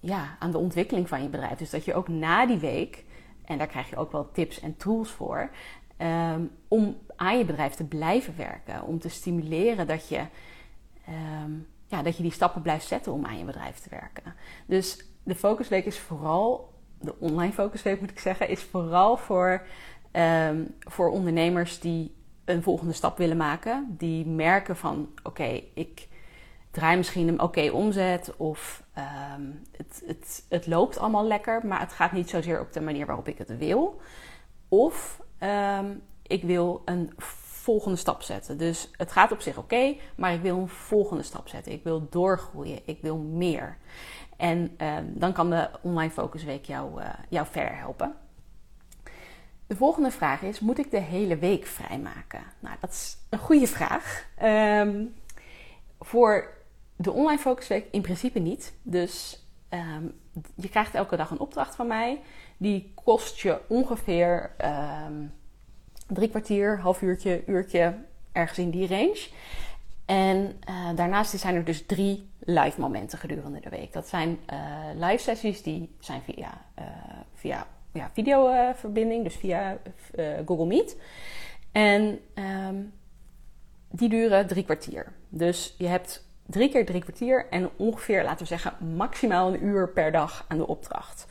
ja, 0.00 0.36
aan 0.38 0.50
de 0.50 0.58
ontwikkeling 0.58 1.08
van 1.08 1.22
je 1.22 1.28
bedrijf. 1.28 1.58
Dus 1.58 1.70
dat 1.70 1.84
je 1.84 1.94
ook 1.94 2.08
na 2.08 2.46
die 2.46 2.58
week, 2.58 3.04
en 3.44 3.58
daar 3.58 3.66
krijg 3.66 3.90
je 3.90 3.96
ook 3.96 4.12
wel 4.12 4.30
tips 4.30 4.60
en 4.60 4.76
tools 4.76 5.10
voor, 5.10 5.50
um, 5.98 6.50
om 6.68 6.96
aan 7.16 7.38
je 7.38 7.44
bedrijf 7.44 7.74
te 7.74 7.84
blijven 7.84 8.36
werken. 8.36 8.82
Om 8.82 8.98
te 8.98 9.08
stimuleren 9.08 9.86
dat 9.86 10.08
je 10.08 10.26
um, 11.08 11.66
ja, 11.86 12.02
dat 12.02 12.16
je 12.16 12.22
die 12.22 12.32
stappen 12.32 12.62
blijft 12.62 12.86
zetten 12.86 13.12
om 13.12 13.26
aan 13.26 13.38
je 13.38 13.44
bedrijf 13.44 13.78
te 13.78 13.88
werken. 13.90 14.34
Dus 14.66 15.04
de 15.22 15.34
focusweek 15.34 15.84
is 15.84 15.98
vooral, 15.98 16.72
de 17.00 17.18
online 17.18 17.52
focusweek 17.52 18.00
moet 18.00 18.10
ik 18.10 18.18
zeggen, 18.18 18.48
is 18.48 18.62
vooral 18.62 19.16
voor, 19.16 19.62
ehm, 20.10 20.64
voor 20.78 21.10
ondernemers 21.10 21.80
die 21.80 22.14
een 22.44 22.62
volgende 22.62 22.92
stap 22.92 23.18
willen 23.18 23.36
maken. 23.36 23.94
Die 23.98 24.26
merken 24.26 24.76
van 24.76 25.08
oké, 25.22 25.60
ik 25.74 26.08
draai 26.74 26.96
misschien 26.96 27.28
een 27.28 27.40
oké 27.40 27.70
omzet 27.70 28.36
of 28.36 28.82
ehm, 28.92 29.42
het, 29.76 30.02
het, 30.06 30.46
het 30.48 30.66
loopt 30.66 30.98
allemaal 30.98 31.26
lekker, 31.26 31.66
maar 31.66 31.80
het 31.80 31.92
gaat 31.92 32.12
niet 32.12 32.30
zozeer 32.30 32.60
op 32.60 32.72
de 32.72 32.80
manier 32.80 33.06
waarop 33.06 33.28
ik 33.28 33.38
het 33.38 33.58
wil. 33.58 34.00
Of 34.68 35.20
ehm, 35.38 35.94
ik 36.22 36.42
wil 36.42 36.82
een 36.84 37.12
volgende 37.16 37.96
stap 37.96 38.22
zetten. 38.22 38.58
Dus 38.58 38.90
het 38.96 39.12
gaat 39.12 39.32
op 39.32 39.40
zich 39.40 39.56
oké, 39.56 39.96
maar 40.16 40.32
ik 40.32 40.40
wil 40.40 40.58
een 40.58 40.68
volgende 40.68 41.22
stap 41.22 41.48
zetten. 41.48 41.72
Ik 41.72 41.84
wil 41.84 42.06
doorgroeien, 42.10 42.80
ik 42.84 42.98
wil 43.00 43.16
meer. 43.16 43.76
En 44.36 44.74
ehm, 44.76 45.04
dan 45.08 45.32
kan 45.32 45.50
de 45.50 45.70
Online 45.82 46.12
Focus 46.12 46.44
Week 46.44 46.64
jou, 46.64 47.00
uh, 47.00 47.08
jou 47.28 47.46
verder 47.50 47.76
helpen. 47.76 48.14
De 49.66 49.76
volgende 49.76 50.10
vraag 50.10 50.42
is: 50.42 50.60
moet 50.60 50.78
ik 50.78 50.90
de 50.90 51.00
hele 51.00 51.36
week 51.36 51.66
vrijmaken? 51.66 52.42
Nou, 52.58 52.76
dat 52.80 52.90
is 52.90 53.16
een 53.30 53.38
goede 53.38 53.66
vraag. 53.66 54.26
Voor 56.00 56.62
de 56.96 57.12
Online 57.12 57.38
Focus 57.38 57.68
Week 57.68 57.86
in 57.90 58.02
principe 58.02 58.38
niet. 58.38 58.74
Dus 58.82 59.44
um, 59.70 60.14
je 60.54 60.68
krijgt 60.68 60.94
elke 60.94 61.16
dag 61.16 61.30
een 61.30 61.38
opdracht 61.40 61.74
van 61.74 61.86
mij. 61.86 62.20
Die 62.56 62.92
kost 62.94 63.40
je 63.40 63.60
ongeveer 63.66 64.50
drie 66.06 66.28
kwartier, 66.28 66.80
half 66.80 67.02
uurtje, 67.02 67.42
uurtje, 67.46 67.94
ergens 68.32 68.58
in 68.58 68.70
die 68.70 68.88
range. 68.88 69.28
En 70.04 70.60
uh, 70.68 70.96
daarnaast 70.96 71.38
zijn 71.38 71.54
er 71.54 71.64
dus 71.64 71.86
drie 71.86 72.28
live 72.38 72.80
momenten 72.80 73.18
gedurende 73.18 73.60
de 73.60 73.68
week. 73.68 73.92
Dat 73.92 74.08
zijn 74.08 74.38
uh, 74.52 75.08
live 75.08 75.22
sessies 75.22 75.62
die 75.62 75.94
zijn 75.98 76.22
via, 76.22 76.64
uh, 76.78 76.84
via 77.34 77.66
ja, 77.92 78.10
videoverbinding, 78.12 79.24
dus 79.24 79.36
via 79.36 79.78
Google 80.46 80.66
Meet. 80.66 80.96
En 81.72 82.20
um, 82.34 82.92
die 83.90 84.08
duren 84.08 84.46
drie 84.46 84.64
kwartier. 84.64 85.12
Dus 85.28 85.74
je 85.78 85.86
hebt 85.86 86.24
drie 86.46 86.68
keer 86.68 86.86
drie 86.86 87.00
kwartier 87.00 87.46
en 87.50 87.70
ongeveer, 87.76 88.24
laten 88.24 88.38
we 88.38 88.44
zeggen, 88.44 88.96
maximaal 88.96 89.54
een 89.54 89.64
uur 89.64 89.88
per 89.88 90.12
dag 90.12 90.44
aan 90.48 90.58
de 90.58 90.66
opdracht. 90.66 91.26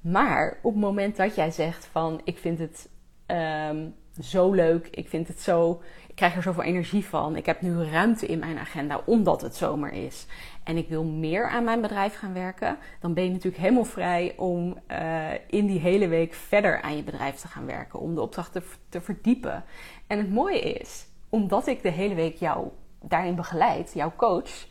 Maar 0.00 0.58
op 0.62 0.72
het 0.72 0.80
moment 0.80 1.16
dat 1.16 1.34
jij 1.34 1.50
zegt 1.50 1.86
van 1.86 2.20
ik 2.24 2.38
vind 2.38 2.58
het 2.58 2.88
um, 3.26 3.94
zo 4.22 4.52
leuk. 4.52 4.88
Ik 4.90 5.08
vind 5.08 5.28
het 5.28 5.40
zo. 5.40 5.82
Ik 6.08 6.14
krijg 6.14 6.36
er 6.36 6.42
zoveel 6.42 6.62
energie 6.62 7.04
van. 7.04 7.36
Ik 7.36 7.46
heb 7.46 7.60
nu 7.60 7.82
ruimte 7.82 8.26
in 8.26 8.38
mijn 8.38 8.58
agenda 8.58 9.00
omdat 9.06 9.40
het 9.40 9.56
zomer 9.56 9.92
is. 9.92 10.26
En 10.64 10.76
ik 10.76 10.88
wil 10.88 11.04
meer 11.04 11.48
aan 11.48 11.64
mijn 11.64 11.80
bedrijf 11.80 12.14
gaan 12.14 12.32
werken. 12.32 12.78
Dan 13.00 13.14
ben 13.14 13.24
je 13.24 13.30
natuurlijk 13.30 13.62
helemaal 13.62 13.84
vrij 13.84 14.34
om 14.36 14.78
uh, 14.90 15.30
in 15.46 15.66
die 15.66 15.80
hele 15.80 16.08
week 16.08 16.34
verder 16.34 16.82
aan 16.82 16.96
je 16.96 17.02
bedrijf 17.02 17.34
te 17.34 17.48
gaan 17.48 17.66
werken. 17.66 18.00
Om 18.00 18.14
de 18.14 18.20
opdracht 18.20 18.52
te, 18.52 18.62
te 18.88 19.00
verdiepen. 19.00 19.64
En 20.06 20.18
het 20.18 20.30
mooie 20.30 20.60
is, 20.60 21.06
omdat 21.28 21.66
ik 21.66 21.82
de 21.82 21.90
hele 21.90 22.14
week 22.14 22.36
jou 22.36 22.68
daarin 23.08 23.34
begeleid, 23.34 23.92
jouw 23.94 24.12
coach, 24.16 24.66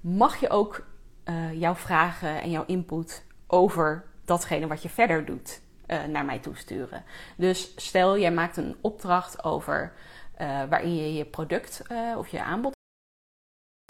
mag 0.00 0.40
je 0.40 0.50
ook 0.50 0.86
uh, 1.24 1.60
jouw 1.60 1.74
vragen 1.74 2.42
en 2.42 2.50
jouw 2.50 2.64
input 2.66 3.26
over 3.46 4.04
datgene 4.24 4.66
wat 4.66 4.82
je 4.82 4.88
verder 4.88 5.24
doet 5.24 5.62
uh, 5.86 6.04
naar 6.04 6.24
mij 6.24 6.38
toesturen. 6.38 7.04
Dus 7.36 7.72
stel, 7.76 8.18
jij 8.18 8.32
maakt 8.32 8.56
een 8.56 8.76
opdracht 8.80 9.44
over 9.44 9.92
uh, 10.40 10.64
waarin 10.64 10.96
je 10.96 11.14
je 11.14 11.24
product 11.24 11.82
of 12.16 12.28
je 12.28 12.42
aanbod 12.42 12.72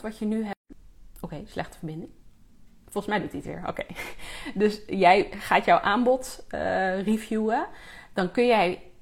wat 0.02 0.18
je 0.18 0.24
nu 0.24 0.44
hebt. 0.44 0.60
Oké, 1.20 1.42
slechte 1.46 1.78
verbinding. 1.78 2.10
Volgens 2.88 3.06
mij 3.06 3.20
doet 3.20 3.32
hij 3.32 3.40
het 3.40 3.48
weer. 3.48 3.68
Oké. 3.68 3.84
Dus 4.62 4.82
jij 4.86 5.28
gaat 5.30 5.64
jouw 5.64 5.78
aanbod 5.78 6.44
reviewen. 7.04 7.66
Dan 8.12 8.30
kun 8.30 8.46
jij 8.46 8.92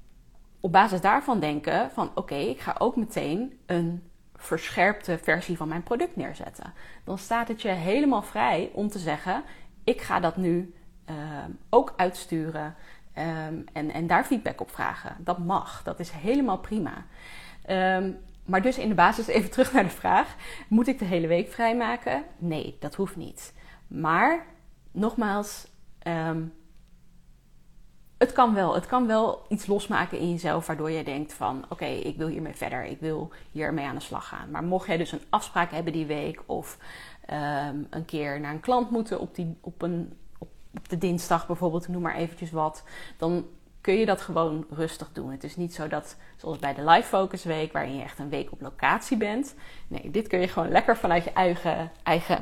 op 0.59 0.71
basis 0.71 1.01
daarvan 1.01 1.39
denken 1.39 1.91
van 1.91 2.11
oké, 2.15 2.35
ik 2.35 2.59
ga 2.59 2.75
ook 2.77 2.95
meteen 2.95 3.59
een 3.65 4.10
verscherpte 4.41 5.17
versie 5.17 5.57
van 5.57 5.67
mijn 5.67 5.83
product 5.83 6.15
neerzetten. 6.15 6.73
Dan 7.03 7.17
staat 7.17 7.47
het 7.47 7.61
je 7.61 7.69
helemaal 7.69 8.21
vrij 8.21 8.69
om 8.73 8.87
te 8.87 8.99
zeggen: 8.99 9.43
ik 9.83 10.01
ga 10.01 10.19
dat 10.19 10.37
nu 10.37 10.73
uh, 11.09 11.15
ook 11.69 11.93
uitsturen 11.95 12.75
um, 13.17 13.65
en, 13.73 13.91
en 13.91 14.07
daar 14.07 14.23
feedback 14.23 14.61
op 14.61 14.71
vragen. 14.71 15.15
Dat 15.19 15.37
mag, 15.37 15.83
dat 15.83 15.99
is 15.99 16.09
helemaal 16.11 16.57
prima. 16.57 17.05
Um, 17.69 18.17
maar 18.45 18.61
dus 18.61 18.77
in 18.77 18.89
de 18.89 18.95
basis 18.95 19.27
even 19.37 19.51
terug 19.51 19.73
naar 19.73 19.83
de 19.83 19.89
vraag: 19.89 20.35
moet 20.67 20.87
ik 20.87 20.99
de 20.99 21.05
hele 21.05 21.27
week 21.27 21.51
vrijmaken? 21.51 22.23
Nee, 22.37 22.77
dat 22.79 22.95
hoeft 22.95 23.15
niet. 23.15 23.53
Maar 23.87 24.45
nogmaals, 24.91 25.67
het 28.21 28.31
kan 28.31 28.53
wel. 28.53 28.73
Het 28.73 28.85
kan 28.85 29.07
wel 29.07 29.45
iets 29.49 29.67
losmaken 29.67 30.17
in 30.17 30.29
jezelf, 30.29 30.67
waardoor 30.67 30.91
je 30.91 31.03
denkt 31.03 31.33
van 31.33 31.65
oké, 31.69 31.85
ik 31.85 32.17
wil 32.17 32.27
hiermee 32.27 32.55
verder, 32.55 32.83
ik 32.83 32.99
wil 32.99 33.31
hiermee 33.51 33.85
aan 33.85 33.95
de 33.95 34.01
slag 34.01 34.27
gaan. 34.27 34.51
Maar 34.51 34.63
mocht 34.63 34.87
jij 34.87 34.97
dus 34.97 35.11
een 35.11 35.23
afspraak 35.29 35.71
hebben 35.71 35.93
die 35.93 36.05
week 36.05 36.43
of 36.45 36.77
um, 37.31 37.87
een 37.89 38.05
keer 38.05 38.39
naar 38.39 38.53
een 38.53 38.59
klant 38.59 38.89
moeten 38.89 39.19
op, 39.19 39.35
die, 39.35 39.57
op 39.61 39.81
een 39.81 40.13
op 40.73 40.89
de 40.89 40.97
dinsdag 40.97 41.47
bijvoorbeeld, 41.47 41.87
noem 41.87 42.01
maar 42.01 42.15
eventjes 42.15 42.51
wat, 42.51 42.83
dan 43.17 43.45
kun 43.81 43.93
je 43.93 44.05
dat 44.05 44.21
gewoon 44.21 44.65
rustig 44.69 45.09
doen. 45.13 45.31
Het 45.31 45.43
is 45.43 45.55
niet 45.55 45.73
zo 45.73 45.87
dat, 45.87 46.15
zoals 46.37 46.59
bij 46.59 46.73
de 46.73 46.83
Live 46.83 47.07
Focus 47.07 47.43
Week, 47.43 47.73
waarin 47.73 47.95
je 47.95 48.03
echt 48.03 48.19
een 48.19 48.29
week 48.29 48.51
op 48.51 48.61
locatie 48.61 49.17
bent. 49.17 49.55
Nee, 49.87 50.11
dit 50.11 50.27
kun 50.27 50.39
je 50.39 50.47
gewoon 50.47 50.69
lekker 50.69 50.97
vanuit 50.97 51.23
je 51.23 51.31
eigen, 51.31 51.91
eigen 52.03 52.39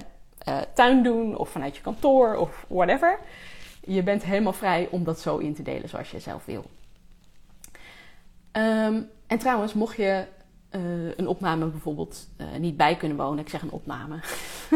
uh, 0.47 0.57
tuin 0.73 1.03
doen, 1.03 1.37
of 1.37 1.49
vanuit 1.49 1.75
je 1.75 1.81
kantoor, 1.81 2.35
of 2.35 2.65
whatever. 2.67 3.19
Je 3.89 4.03
bent 4.03 4.23
helemaal 4.23 4.53
vrij 4.53 4.87
om 4.91 5.03
dat 5.03 5.19
zo 5.19 5.37
in 5.37 5.53
te 5.53 5.61
delen 5.61 5.89
zoals 5.89 6.11
je 6.11 6.19
zelf 6.19 6.45
wil. 6.45 6.63
Um, 8.51 9.09
en 9.27 9.37
trouwens, 9.37 9.73
mocht 9.73 9.95
je 9.95 10.25
uh, 10.71 10.81
een 11.15 11.27
opname 11.27 11.65
bijvoorbeeld 11.65 12.27
uh, 12.37 12.47
niet 12.59 12.77
bij 12.77 12.95
kunnen 12.95 13.17
wonen. 13.17 13.39
Ik 13.39 13.49
zeg 13.49 13.61
een 13.61 13.71
opname. 13.71 14.19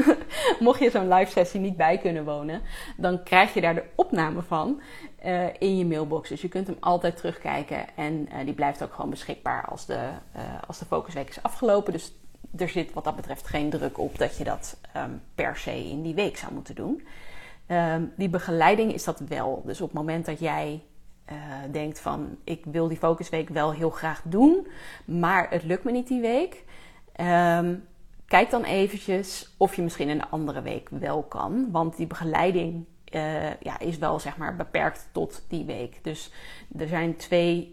Mocht 0.60 0.80
je 0.80 0.90
zo'n 0.90 1.14
live 1.14 1.32
sessie 1.32 1.60
niet 1.60 1.78
bij 1.78 1.98
kunnen 1.98 2.26
wonen, 2.26 2.62
dan 2.98 3.24
krijg 3.24 3.54
je 3.54 3.62
daar 3.62 3.76
de 3.76 3.86
opname 3.96 4.42
van 4.42 4.82
uh, 5.26 5.48
in 5.60 5.78
je 5.78 5.86
mailbox. 5.86 6.30
Dus 6.30 6.42
je 6.42 6.48
kunt 6.48 6.68
hem 6.68 6.78
altijd 6.80 7.18
terugkijken 7.18 7.96
en 7.96 8.28
die 8.46 8.54
blijft 8.54 8.84
ook 8.84 8.94
gewoon 8.94 9.10
beschikbaar 9.10 9.66
als 9.66 9.86
de, 9.86 10.10
als 10.68 10.80
de 10.80 10.86
focusweek 10.86 11.30
is 11.30 11.44
afgelopen. 11.44 11.94
Dus 11.94 12.14
er 12.58 12.70
zit 12.70 12.94
wat 12.94 13.04
dat 13.04 13.16
betreft 13.16 13.48
geen 13.48 13.70
druk 13.70 13.98
op 13.98 14.18
dat 14.18 14.38
je 14.38 14.44
dat 14.44 14.78
um, 14.98 15.22
per 15.36 15.58
se 15.58 15.90
in 15.90 16.02
die 16.02 16.16
week 16.16 16.38
zou 16.38 16.54
moeten 16.54 16.76
doen. 16.76 17.04
Um, 17.74 18.14
die 18.18 18.30
begeleiding 18.30 18.94
is 18.94 19.04
dat 19.04 19.20
wel. 19.20 19.62
Dus 19.66 19.82
op 19.82 19.88
het 19.88 19.98
moment 19.98 20.26
dat 20.26 20.40
jij 20.40 20.84
uh, 21.32 21.36
denkt 21.72 22.00
van 22.00 22.38
ik 22.44 22.66
wil 22.66 22.88
die 22.88 22.98
focusweek 22.98 23.50
wel 23.50 23.74
heel 23.74 23.90
graag 23.90 24.22
doen, 24.26 24.68
maar 25.06 25.50
het 25.50 25.64
lukt 25.64 25.84
me 25.84 25.92
niet 25.92 26.08
die 26.08 26.22
week. 26.22 26.64
Um, 27.22 27.84
kijk 28.26 28.50
dan 28.50 28.64
eventjes 28.64 29.54
of 29.58 29.76
je 29.76 29.82
misschien 29.82 30.10
een 30.10 30.30
andere 30.30 30.62
week 30.62 30.90
wel 30.90 31.24
kan. 31.24 31.72
Want 31.72 31.98
die 31.98 32.08
begeleiding 32.08 32.86
uh, 33.12 33.60
ja, 33.60 33.80
is 33.80 33.98
wel 33.98 34.20
zeg 34.20 34.38
maar 34.38 34.56
beperkt 34.56 35.10
tot 35.12 35.46
die 35.48 35.66
week. 35.66 36.04
Dus 36.04 36.32
er 36.78 36.88
zijn 36.88 37.16
twee 37.16 37.73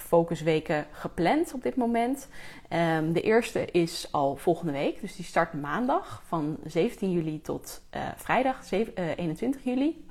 focusweken 0.00 0.86
gepland 0.92 1.54
op 1.54 1.62
dit 1.62 1.76
moment. 1.76 2.28
Um, 2.70 3.12
de 3.12 3.20
eerste 3.20 3.64
is 3.64 4.08
al 4.10 4.36
volgende 4.36 4.72
week, 4.72 5.00
dus 5.00 5.16
die 5.16 5.24
start 5.24 5.52
maandag 5.52 6.22
van 6.26 6.58
17 6.64 7.12
juli 7.12 7.40
tot 7.40 7.82
uh, 7.96 8.02
vrijdag 8.16 8.64
7, 8.64 8.92
uh, 8.98 9.16
21 9.16 9.64
juli. 9.64 10.06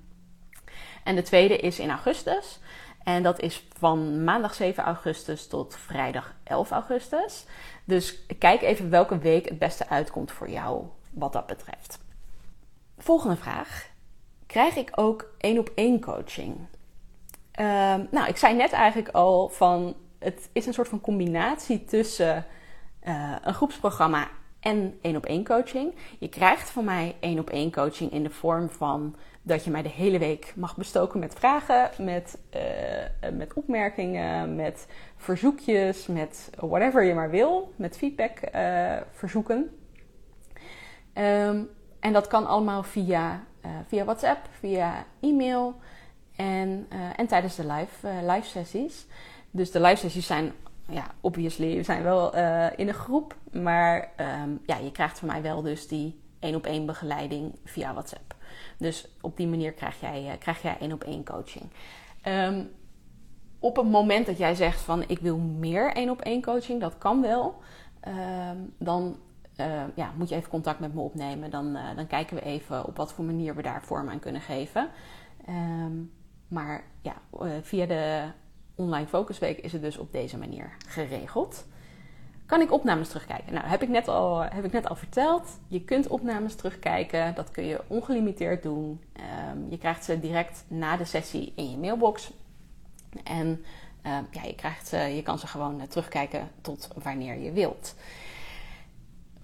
En 1.04 1.16
de 1.16 1.22
tweede 1.22 1.58
is 1.58 1.80
in 1.80 1.90
augustus. 1.90 2.60
En 3.04 3.24
dat 3.24 3.40
is 3.40 3.68
van 3.78 4.24
maandag 4.24 4.54
7 4.54 4.84
augustus 4.84 5.48
tot 5.48 5.76
vrijdag 5.76 6.36
11 6.44 6.72
augustus. 6.72 7.46
Dus 7.84 8.26
kijk 8.40 8.62
even 8.62 8.90
welke 8.90 9.18
week 9.18 9.50
het 9.50 9.60
beste 9.60 9.90
uitkomt 9.90 10.32
voor 10.32 10.50
jou 10.50 10.86
wat 11.12 11.34
dat 11.34 11.46
betreft. 11.46 12.00
Volgende 12.98 13.36
vraag. 13.36 13.90
Krijg 14.46 14.76
ik 14.76 14.92
ook 14.96 15.34
één 15.38 15.60
op 15.60 15.72
één 15.76 16.02
coaching? 16.02 16.58
Uh, 17.60 17.66
nou, 18.12 18.28
ik 18.28 18.38
zei 18.38 18.56
net 18.56 18.72
eigenlijk 18.72 19.10
al 19.10 19.50
van 19.50 19.96
het 20.20 20.50
is 20.54 20.66
een 20.66 20.74
soort 20.74 20.88
van 20.88 21.02
combinatie 21.02 21.86
tussen 21.86 22.46
uh, 23.08 23.36
een 23.42 23.54
groepsprogramma 23.54 24.28
en 24.60 24.98
één 25.02 25.16
op 25.16 25.26
één 25.26 25.46
coaching. 25.46 25.96
Je 26.20 26.30
krijgt 26.30 26.70
van 26.70 26.86
mij 26.86 27.16
één 27.20 27.40
op 27.40 27.50
één 27.50 27.72
coaching 27.72 28.12
in 28.12 28.24
de 28.24 28.30
vorm 28.30 28.70
van 28.70 29.16
dat 29.42 29.64
je 29.64 29.72
mij 29.72 29.82
de 29.82 29.90
hele 29.90 30.20
week 30.20 30.54
mag 30.56 30.78
bestoken 30.78 31.20
met 31.20 31.34
vragen, 31.34 32.06
met, 32.06 32.40
uh, 32.56 33.30
met 33.32 33.54
opmerkingen, 33.54 34.56
met 34.56 34.88
verzoekjes, 35.16 36.08
met 36.08 36.50
whatever 36.60 37.04
je 37.04 37.14
maar 37.14 37.30
wil, 37.30 37.74
met 37.76 37.98
feedback 37.98 38.40
uh, 38.56 38.98
verzoeken. 39.12 39.78
Um, 41.14 41.70
en 42.00 42.14
dat 42.14 42.28
kan 42.28 42.48
allemaal 42.48 42.84
via, 42.84 43.44
via 43.88 44.04
WhatsApp, 44.04 44.48
via 44.60 45.06
e-mail 45.22 45.76
en, 46.38 46.88
en 47.16 47.28
tijdens 47.28 47.56
de 47.56 47.66
live, 47.66 48.08
live 48.26 48.48
sessies. 48.48 49.06
Dus 49.52 49.72
de 49.72 49.82
live 49.82 49.96
sessies 49.96 50.26
zijn, 50.26 50.52
ja, 50.90 51.06
obviously, 51.22 51.84
zijn 51.84 52.04
wel 52.04 52.36
in 52.76 52.88
een 52.88 52.94
groep, 52.94 53.36
maar 53.52 54.10
um, 54.44 54.60
ja, 54.66 54.78
je 54.78 54.92
krijgt 54.92 55.20
van 55.20 55.28
mij 55.28 55.42
wel 55.42 55.62
dus 55.62 55.88
die 55.88 56.20
één 56.40 56.56
op 56.56 56.66
één 56.66 56.86
begeleiding 56.86 57.60
via 57.64 57.94
WhatsApp. 57.94 58.36
Dus 58.78 59.08
op 59.22 59.38
die 59.38 59.48
manier 59.48 59.72
krijg 59.72 60.00
jij, 60.00 60.36
krijg 60.40 60.62
jij 60.62 60.78
één 60.80 60.92
op 60.92 61.04
één 61.04 61.26
coaching. 61.26 61.66
Ehm, 62.22 62.64
op 63.60 63.76
het 63.76 63.90
moment 63.90 64.26
dat 64.26 64.38
jij 64.38 64.56
zegt 64.56 64.82
van 64.82 65.04
ik 65.08 65.20
wil 65.20 65.38
meer 65.38 65.94
één 65.94 66.10
op 66.10 66.22
één 66.22 66.42
coaching, 66.42 66.82
dat 66.82 66.98
kan 66.98 67.22
wel. 67.22 67.56
Ehm, 68.00 68.58
dan 68.78 69.18
ja, 69.96 70.12
moet 70.16 70.30
je 70.30 70.36
even 70.36 70.50
contact 70.50 70.80
met 70.80 70.94
me 70.94 71.02
opnemen. 71.02 71.50
Dan, 71.50 71.78
dan 71.96 72.08
kijken 72.08 72.36
we 72.36 72.42
even 72.42 72.86
op 72.86 72.98
wat 72.98 73.14
voor 73.14 73.26
manier 73.26 73.56
we 73.56 73.62
daar 73.62 73.84
vorm 73.84 74.10
aan 74.10 74.20
kunnen 74.20 74.42
geven. 74.42 74.90
Um, 75.50 76.12
maar 76.48 76.84
ja, 77.02 77.16
uh, 77.42 77.52
via 77.62 77.86
de 77.86 78.24
online 78.76 79.08
focusweek 79.08 79.58
is 79.58 79.72
het 79.72 79.82
dus 79.82 79.98
op 79.98 80.12
deze 80.12 80.38
manier 80.38 80.76
geregeld. 80.88 81.66
Kan 82.46 82.62
ik 82.62 82.72
opnames 82.72 83.08
terugkijken? 83.08 83.54
Nou, 83.54 83.66
heb 83.66 83.82
ik, 83.82 83.90
net 83.90 84.08
al, 84.08 84.44
heb 84.44 84.66
ik 84.66 84.72
net 84.72 84.88
al 84.90 84.96
verteld. 84.96 85.60
Je 85.68 85.84
kunt 85.84 86.08
opnames 86.08 86.56
terugkijken. 86.56 87.36
Dat 87.36 87.52
kun 87.52 87.66
je 87.66 87.82
ongelimiteerd 87.88 88.64
doen. 88.64 89.02
Um, 89.52 89.68
je 89.70 89.78
krijgt 89.78 90.04
ze 90.04 90.20
direct 90.20 90.64
na 90.68 90.98
de 90.98 91.06
sessie 91.06 91.54
in 91.56 91.72
je 91.72 91.78
mailbox. 91.78 92.32
En 93.24 93.64
ja, 94.32 94.44
je, 94.44 94.56
krijgt, 94.56 94.90
je 94.90 95.22
kan 95.24 95.40
ze 95.40 95.48
gewoon 95.48 95.88
terugkijken 95.88 96.48
tot 96.62 96.90
wanneer 97.04 97.38
je 97.38 97.52
wilt. 97.52 97.96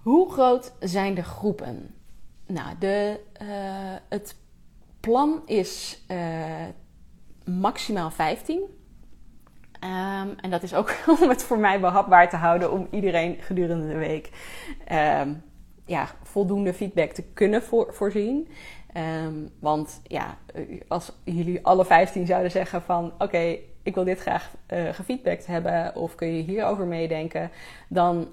Hoe 0.02 0.32
groot 0.32 0.74
zijn 0.80 1.14
de 1.14 1.24
groepen? 1.24 1.96
Nou, 2.46 2.78
de, 2.80 3.20
uh, 3.42 3.48
het 4.10 4.36
plan 5.00 5.42
is 5.46 6.02
maximaal 7.46 8.12
15. 8.12 8.82
Um, 9.84 10.36
en 10.42 10.50
dat 10.50 10.64
is 10.64 10.74
ook 10.74 10.96
om 11.22 11.30
het 11.30 11.44
voor 11.44 11.58
mij 11.58 11.80
behapbaar 11.80 12.30
te 12.30 12.36
houden 12.36 12.72
om 12.72 12.88
iedereen 12.92 13.38
gedurende 13.40 13.88
de 13.88 13.98
week 13.98 14.30
um, 15.22 15.44
ja, 15.86 16.08
voldoende 16.24 16.74
feedback 16.74 17.12
te 17.12 17.24
kunnen 17.24 17.64
voor, 17.64 17.94
voorzien. 17.94 18.48
Um, 19.26 19.50
want 19.60 20.02
ja, 20.04 20.38
als 20.88 21.12
jullie 21.24 21.66
alle 21.66 21.86
15 21.86 22.26
zouden 22.26 22.52
zeggen 22.52 22.82
van 22.82 23.14
oké, 23.18 23.58
ik 23.84 23.96
wil 23.96 24.04
dit 24.04 24.20
graag 24.20 24.52
uh, 24.74 24.90
gefeedbackt 24.90 25.46
hebben 25.46 25.96
of 25.96 26.16
kun 26.16 26.36
je 26.36 26.44
hierover 26.44 26.86
meedenken, 26.86 27.52
dan 27.88 28.28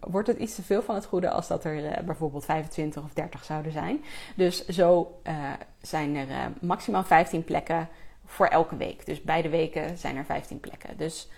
wordt 0.00 0.28
het 0.28 0.38
iets 0.38 0.54
te 0.54 0.62
veel 0.62 0.82
van 0.82 0.94
het 0.94 1.04
goede 1.04 1.30
als 1.30 1.48
dat 1.48 1.64
er 1.64 1.84
uh, 1.84 1.90
bijvoorbeeld 2.04 2.44
25 2.44 3.02
of 3.02 3.12
30 3.12 3.44
zouden 3.44 3.72
zijn. 3.72 4.04
Dus 4.34 4.66
zo 4.66 5.18
uh, 5.26 5.34
zijn 5.80 6.16
er 6.16 6.26
maximaal 6.60 7.04
15 7.04 7.44
plekken 7.44 7.88
voor 8.32 8.46
elke 8.46 8.76
week. 8.76 9.06
Dus 9.06 9.22
beide 9.22 9.48
weken 9.48 9.98
zijn 9.98 10.16
er 10.16 10.24
15 10.24 10.60
plekken. 10.60 10.96
Dus 10.96 11.28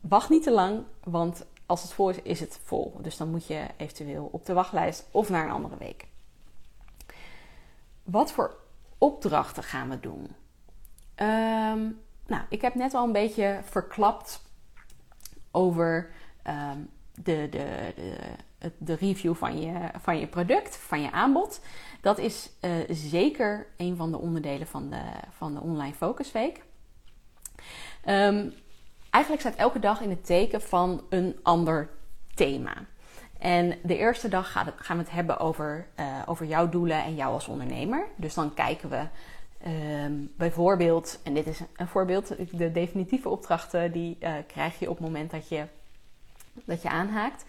wacht 0.00 0.28
niet 0.28 0.42
te 0.42 0.50
lang, 0.50 0.84
want 1.04 1.46
als 1.66 1.82
het 1.82 1.92
vol 1.92 2.08
is, 2.08 2.22
is 2.22 2.40
het 2.40 2.60
vol. 2.64 2.98
Dus 3.00 3.16
dan 3.16 3.30
moet 3.30 3.46
je 3.46 3.66
eventueel 3.76 4.28
op 4.32 4.46
de 4.46 4.52
wachtlijst 4.52 5.08
of 5.10 5.28
naar 5.28 5.44
een 5.44 5.50
andere 5.50 5.76
week. 5.76 6.06
Wat 8.02 8.32
voor 8.32 8.56
opdrachten 8.98 9.62
gaan 9.62 9.88
we 9.88 10.00
doen? 10.00 10.22
Um, 11.16 12.00
nou, 12.26 12.42
ik 12.48 12.62
heb 12.62 12.74
net 12.74 12.94
al 12.94 13.04
een 13.04 13.12
beetje 13.12 13.60
verklapt 13.64 14.42
over 15.50 16.10
um, 16.46 16.90
de, 17.14 17.48
de, 17.50 17.92
de, 17.94 18.18
de, 18.78 18.94
review 18.94 19.34
van 19.34 19.60
je, 19.60 19.74
van 20.00 20.18
je 20.18 20.26
product, 20.26 20.76
van 20.76 21.02
je 21.02 21.10
aanbod. 21.10 21.60
Dat 22.00 22.18
is 22.18 22.50
uh, 22.60 22.70
zeker 22.88 23.66
een 23.76 23.96
van 23.96 24.10
de 24.10 24.18
onderdelen 24.18 24.66
van 24.66 24.90
de, 24.90 25.02
van 25.30 25.54
de 25.54 25.60
Online 25.60 25.94
Focus 25.94 26.32
Week. 26.32 26.62
Um, 28.06 28.54
eigenlijk 29.10 29.42
staat 29.42 29.56
elke 29.56 29.78
dag 29.78 30.00
in 30.00 30.10
het 30.10 30.26
teken 30.26 30.62
van 30.62 31.02
een 31.08 31.36
ander 31.42 31.90
thema. 32.34 32.74
En 33.38 33.78
de 33.82 33.96
eerste 33.96 34.28
dag 34.28 34.52
gaan 34.52 34.96
we 34.96 35.02
het 35.02 35.10
hebben 35.10 35.38
over, 35.38 35.86
uh, 36.00 36.22
over 36.26 36.46
jouw 36.46 36.68
doelen 36.68 37.04
en 37.04 37.14
jou 37.14 37.32
als 37.32 37.48
ondernemer. 37.48 38.06
Dus 38.16 38.34
dan 38.34 38.54
kijken 38.54 38.88
we 38.88 39.06
Um, 39.66 40.32
bijvoorbeeld, 40.36 41.20
en 41.24 41.34
dit 41.34 41.46
is 41.46 41.60
een 41.76 41.88
voorbeeld, 41.88 42.34
de 42.50 42.72
definitieve 42.72 43.28
opdrachten 43.28 43.92
die 43.92 44.16
uh, 44.20 44.34
krijg 44.46 44.78
je 44.78 44.90
op 44.90 44.96
het 44.96 45.06
moment 45.06 45.30
dat 45.30 45.48
je, 45.48 45.64
dat 46.64 46.82
je 46.82 46.88
aanhaakt. 46.88 47.44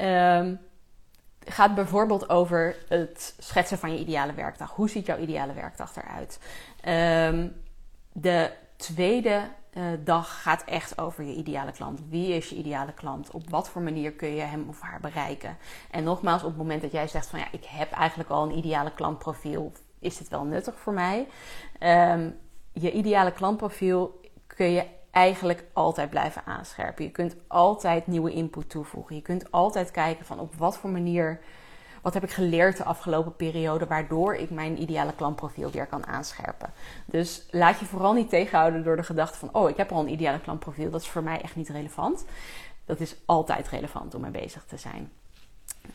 Um, 0.00 0.60
gaat 1.44 1.74
bijvoorbeeld 1.74 2.28
over 2.28 2.76
het 2.88 3.34
schetsen 3.38 3.78
van 3.78 3.92
je 3.92 3.98
ideale 3.98 4.32
werkdag. 4.32 4.70
Hoe 4.70 4.88
ziet 4.88 5.06
jouw 5.06 5.18
ideale 5.18 5.52
werkdag 5.52 5.96
eruit? 5.96 6.38
Um, 7.34 7.62
de 8.12 8.50
tweede 8.76 9.42
uh, 9.72 9.84
dag 10.04 10.42
gaat 10.42 10.64
echt 10.64 11.00
over 11.00 11.24
je 11.24 11.34
ideale 11.34 11.72
klant. 11.72 12.00
Wie 12.08 12.34
is 12.34 12.48
je 12.48 12.56
ideale 12.56 12.92
klant? 12.92 13.30
Op 13.30 13.50
wat 13.50 13.68
voor 13.68 13.82
manier 13.82 14.12
kun 14.12 14.34
je 14.34 14.42
hem 14.42 14.68
of 14.68 14.80
haar 14.80 15.00
bereiken? 15.00 15.56
En 15.90 16.04
nogmaals, 16.04 16.42
op 16.42 16.48
het 16.48 16.58
moment 16.58 16.82
dat 16.82 16.92
jij 16.92 17.08
zegt 17.08 17.26
van 17.26 17.38
ja, 17.38 17.46
ik 17.52 17.64
heb 17.64 17.92
eigenlijk 17.92 18.30
al 18.30 18.42
een 18.42 18.56
ideale 18.56 18.92
klantprofiel 18.92 19.72
is 20.00 20.16
dit 20.16 20.28
wel 20.28 20.44
nuttig 20.44 20.78
voor 20.78 20.92
mij? 20.92 21.28
Um, 21.80 22.38
je 22.72 22.92
ideale 22.92 23.32
klantprofiel 23.32 24.20
kun 24.46 24.70
je 24.70 24.86
eigenlijk 25.10 25.64
altijd 25.72 26.10
blijven 26.10 26.42
aanscherpen. 26.44 27.04
Je 27.04 27.10
kunt 27.10 27.36
altijd 27.46 28.06
nieuwe 28.06 28.32
input 28.32 28.70
toevoegen. 28.70 29.16
Je 29.16 29.22
kunt 29.22 29.52
altijd 29.52 29.90
kijken 29.90 30.26
van 30.26 30.40
op 30.40 30.54
wat 30.54 30.78
voor 30.78 30.90
manier, 30.90 31.40
wat 32.02 32.14
heb 32.14 32.22
ik 32.22 32.30
geleerd 32.30 32.76
de 32.76 32.84
afgelopen 32.84 33.36
periode, 33.36 33.86
waardoor 33.86 34.34
ik 34.34 34.50
mijn 34.50 34.82
ideale 34.82 35.14
klantprofiel 35.14 35.70
weer 35.70 35.86
kan 35.86 36.06
aanscherpen. 36.06 36.72
Dus 37.04 37.46
laat 37.50 37.78
je 37.78 37.84
vooral 37.84 38.12
niet 38.12 38.28
tegenhouden 38.28 38.84
door 38.84 38.96
de 38.96 39.02
gedachte 39.02 39.38
van, 39.38 39.48
oh, 39.52 39.68
ik 39.68 39.76
heb 39.76 39.92
al 39.92 40.00
een 40.00 40.12
ideale 40.12 40.40
klantprofiel, 40.40 40.90
dat 40.90 41.00
is 41.00 41.08
voor 41.08 41.22
mij 41.22 41.40
echt 41.40 41.56
niet 41.56 41.68
relevant. 41.68 42.24
Dat 42.84 43.00
is 43.00 43.16
altijd 43.24 43.68
relevant 43.68 44.14
om 44.14 44.20
mee 44.20 44.30
bezig 44.30 44.64
te 44.64 44.76
zijn. 44.76 45.10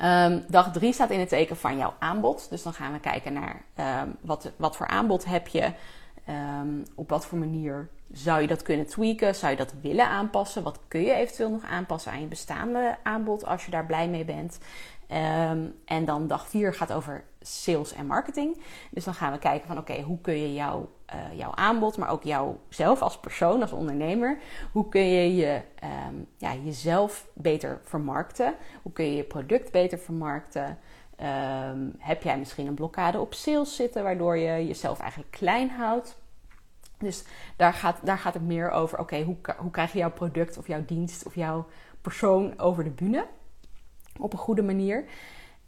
Um, 0.01 0.43
dag 0.47 0.71
3 0.71 0.93
staat 0.93 1.10
in 1.10 1.19
het 1.19 1.30
teken 1.30 1.58
van 1.58 1.78
jouw 1.78 1.93
aanbod. 1.99 2.49
Dus 2.49 2.63
dan 2.63 2.73
gaan 2.73 2.93
we 2.93 2.99
kijken 2.99 3.34
naar 3.34 3.62
um, 4.04 4.15
wat, 4.21 4.51
wat 4.56 4.75
voor 4.75 4.88
aanbod 4.88 5.25
heb 5.25 5.47
je. 5.47 5.71
Um, 6.30 6.84
op 6.95 7.10
wat 7.10 7.25
voor 7.25 7.38
manier 7.38 7.89
zou 8.12 8.41
je 8.41 8.48
dat 8.48 8.62
kunnen 8.62 8.86
tweaken? 8.86 9.36
Zou 9.36 9.52
je 9.52 9.58
dat 9.58 9.74
willen 9.82 10.08
aanpassen? 10.08 10.63
Wat 10.63 10.80
kun 10.88 11.02
je 11.02 11.13
eventueel 11.13 11.50
nog 11.50 11.63
aanpassen 11.63 12.12
aan 12.12 12.22
je 12.22 12.28
bestaande 12.28 12.98
aanbod 13.04 13.46
als 13.46 13.65
je 13.65 13.72
daar 13.72 13.86
blij 13.86 14.10
mee 14.10 14.26
bent? 14.26 14.58
en 15.86 16.06
dan 16.06 16.28
dag 16.28 16.48
4 16.48 16.74
gaat 16.74 16.94
over 16.94 17.24
sales 17.41 17.94
en 17.94 18.06
marketing. 18.06 18.62
Dus 18.91 19.04
dan 19.04 19.13
gaan 19.13 19.32
we 19.32 19.39
kijken 19.39 19.68
van 19.68 19.78
oké, 19.78 20.02
hoe 20.02 20.22
kun 20.22 20.41
je 20.41 20.54
jouw, 20.54 20.89
uh, 21.13 21.38
jouw 21.38 21.52
aanbod, 21.56 21.98
maar 21.98 22.10
ook 22.10 22.24
jouzelf 22.24 23.02
als 23.02 23.20
persoon, 23.20 23.62
als 23.62 23.72
ondernemer, 23.72 24.38
hoe 24.72 24.89
kun 24.89 25.06
je, 25.10 25.36
je 25.36 25.62
um, 26.10 26.28
ja, 26.38 26.54
jezelf 26.63 27.28
beter 27.34 27.80
vermarkten? 27.84 28.56
Hoe 28.82 28.91
kun 28.91 29.06
je 29.06 29.15
je 29.15 29.24
product 29.24 29.72
beter 29.72 29.98
vermarkten? 29.98 30.78
Um, 31.72 31.94
heb 31.98 32.24
jij 32.24 32.38
misschien 32.38 32.68
een 32.68 32.74
blokkade 32.74 33.20
op 33.20 33.34
sales 33.34 33.76
zitten, 33.76 34.04
waardoor 34.04 34.38
je 34.38 34.68
jezelf 34.68 35.00
eigenlijk 35.00 35.32
klein 35.32 35.70
houdt? 35.70 36.18
Dus 36.97 37.23
daar 37.55 37.73
gaat, 37.73 37.99
daar 38.03 38.17
gaat 38.17 38.34
het 38.34 38.43
meer 38.43 38.69
over, 38.69 38.99
oké, 38.99 39.21
hoe, 39.21 39.38
hoe 39.58 39.71
krijg 39.71 39.91
je 39.91 39.97
jouw 39.97 40.12
product 40.12 40.58
of 40.58 40.67
jouw 40.67 40.86
dienst 40.86 41.25
of 41.25 41.36
jouw 41.36 41.67
persoon 42.01 42.60
over 42.60 42.84
de 42.84 42.89
bühne? 42.89 43.25
Op 44.19 44.34
een 44.34 44.39
goede 44.39 44.63
manier. 44.63 45.05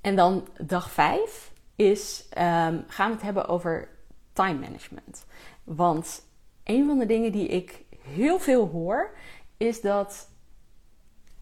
En 0.02 0.16
dan 0.16 0.48
dag 0.62 0.92
5 0.92 1.52
is 1.76 2.26
um, 2.30 2.84
gaan 2.88 3.08
we 3.08 3.14
het 3.14 3.22
hebben 3.22 3.48
over 3.48 3.90
time 4.34 4.60
management. 4.60 5.26
Want 5.64 6.26
een 6.64 6.86
van 6.86 6.98
de 6.98 7.06
dingen 7.06 7.32
die 7.32 7.48
ik 7.48 7.84
heel 8.02 8.40
veel 8.40 8.68
hoor, 8.68 9.18
is 9.58 9.82
dat 9.82 10.30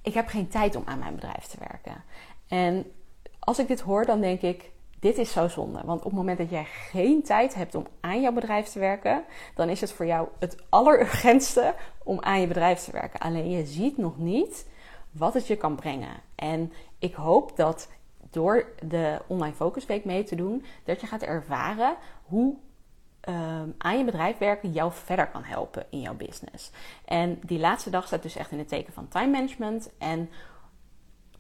ik 0.01 0.13
heb 0.13 0.27
geen 0.27 0.47
tijd 0.47 0.75
om 0.75 0.83
aan 0.85 0.99
mijn 0.99 1.15
bedrijf 1.15 1.45
te 1.45 1.57
werken. 1.59 2.03
En 2.47 2.91
als 3.39 3.59
ik 3.59 3.67
dit 3.67 3.81
hoor, 3.81 4.05
dan 4.05 4.21
denk 4.21 4.41
ik, 4.41 4.71
dit 5.05 5.17
is 5.17 5.31
zo 5.31 5.47
zonde. 5.47 5.81
Want 5.85 5.99
op 5.99 6.05
het 6.05 6.13
moment 6.13 6.37
dat 6.37 6.49
jij 6.49 6.65
geen 6.65 7.23
tijd 7.23 7.55
hebt 7.55 7.75
om 7.75 7.87
aan 7.99 8.21
jouw 8.21 8.31
bedrijf 8.31 8.67
te 8.67 8.79
werken, 8.79 9.23
dan 9.55 9.69
is 9.69 9.81
het 9.81 9.91
voor 9.91 10.05
jou 10.05 10.27
het 10.39 10.57
allerurgentste 10.69 11.75
om 12.03 12.21
aan 12.21 12.41
je 12.41 12.47
bedrijf 12.47 12.79
te 12.79 12.91
werken. 12.91 13.19
Alleen 13.19 13.49
je 13.49 13.65
ziet 13.65 13.97
nog 13.97 14.17
niet 14.17 14.67
wat 15.11 15.33
het 15.33 15.47
je 15.47 15.55
kan 15.55 15.75
brengen. 15.75 16.15
En 16.35 16.73
ik 16.99 17.13
hoop 17.13 17.57
dat 17.57 17.89
door 18.29 18.65
de 18.87 19.21
Online 19.27 19.55
Focus 19.55 19.85
Week 19.85 20.05
mee 20.05 20.23
te 20.23 20.35
doen, 20.35 20.65
dat 20.83 21.01
je 21.01 21.07
gaat 21.07 21.21
ervaren 21.21 21.95
hoe 22.23 22.55
um, 23.29 23.75
aan 23.77 23.97
je 23.97 24.03
bedrijf 24.03 24.37
werken 24.37 24.71
jou 24.71 24.91
verder 24.93 25.27
kan 25.27 25.43
helpen 25.43 25.85
in 25.89 26.01
jouw 26.01 26.15
business. 26.15 26.71
En 27.05 27.39
die 27.43 27.59
laatste 27.59 27.89
dag 27.89 28.07
staat 28.07 28.23
dus 28.23 28.35
echt 28.35 28.51
in 28.51 28.57
het 28.57 28.67
teken 28.67 28.93
van 28.93 29.07
time 29.07 29.31
management 29.31 29.89
en 29.97 30.29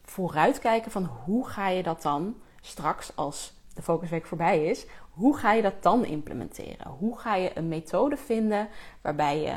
vooruitkijken 0.03 0.91
van 0.91 1.05
hoe 1.05 1.47
ga 1.47 1.67
je 1.67 1.83
dat 1.83 2.01
dan 2.01 2.35
straks 2.65 3.15
als 3.15 3.53
de 3.73 3.81
focusweek 3.81 4.25
voorbij 4.25 4.65
is, 4.65 4.85
hoe 5.09 5.37
ga 5.37 5.53
je 5.53 5.61
dat 5.61 5.83
dan 5.83 6.05
implementeren? 6.05 6.87
Hoe 6.87 7.17
ga 7.17 7.35
je 7.35 7.57
een 7.57 7.67
methode 7.67 8.17
vinden 8.17 8.69
waarbij 9.01 9.41
je, 9.41 9.55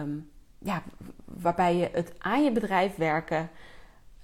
um, 0.00 0.30
ja, 0.58 0.82
waarbij 1.24 1.76
je 1.76 1.90
het 1.92 2.14
aan 2.18 2.44
je 2.44 2.52
bedrijf 2.52 2.96
werken 2.96 3.50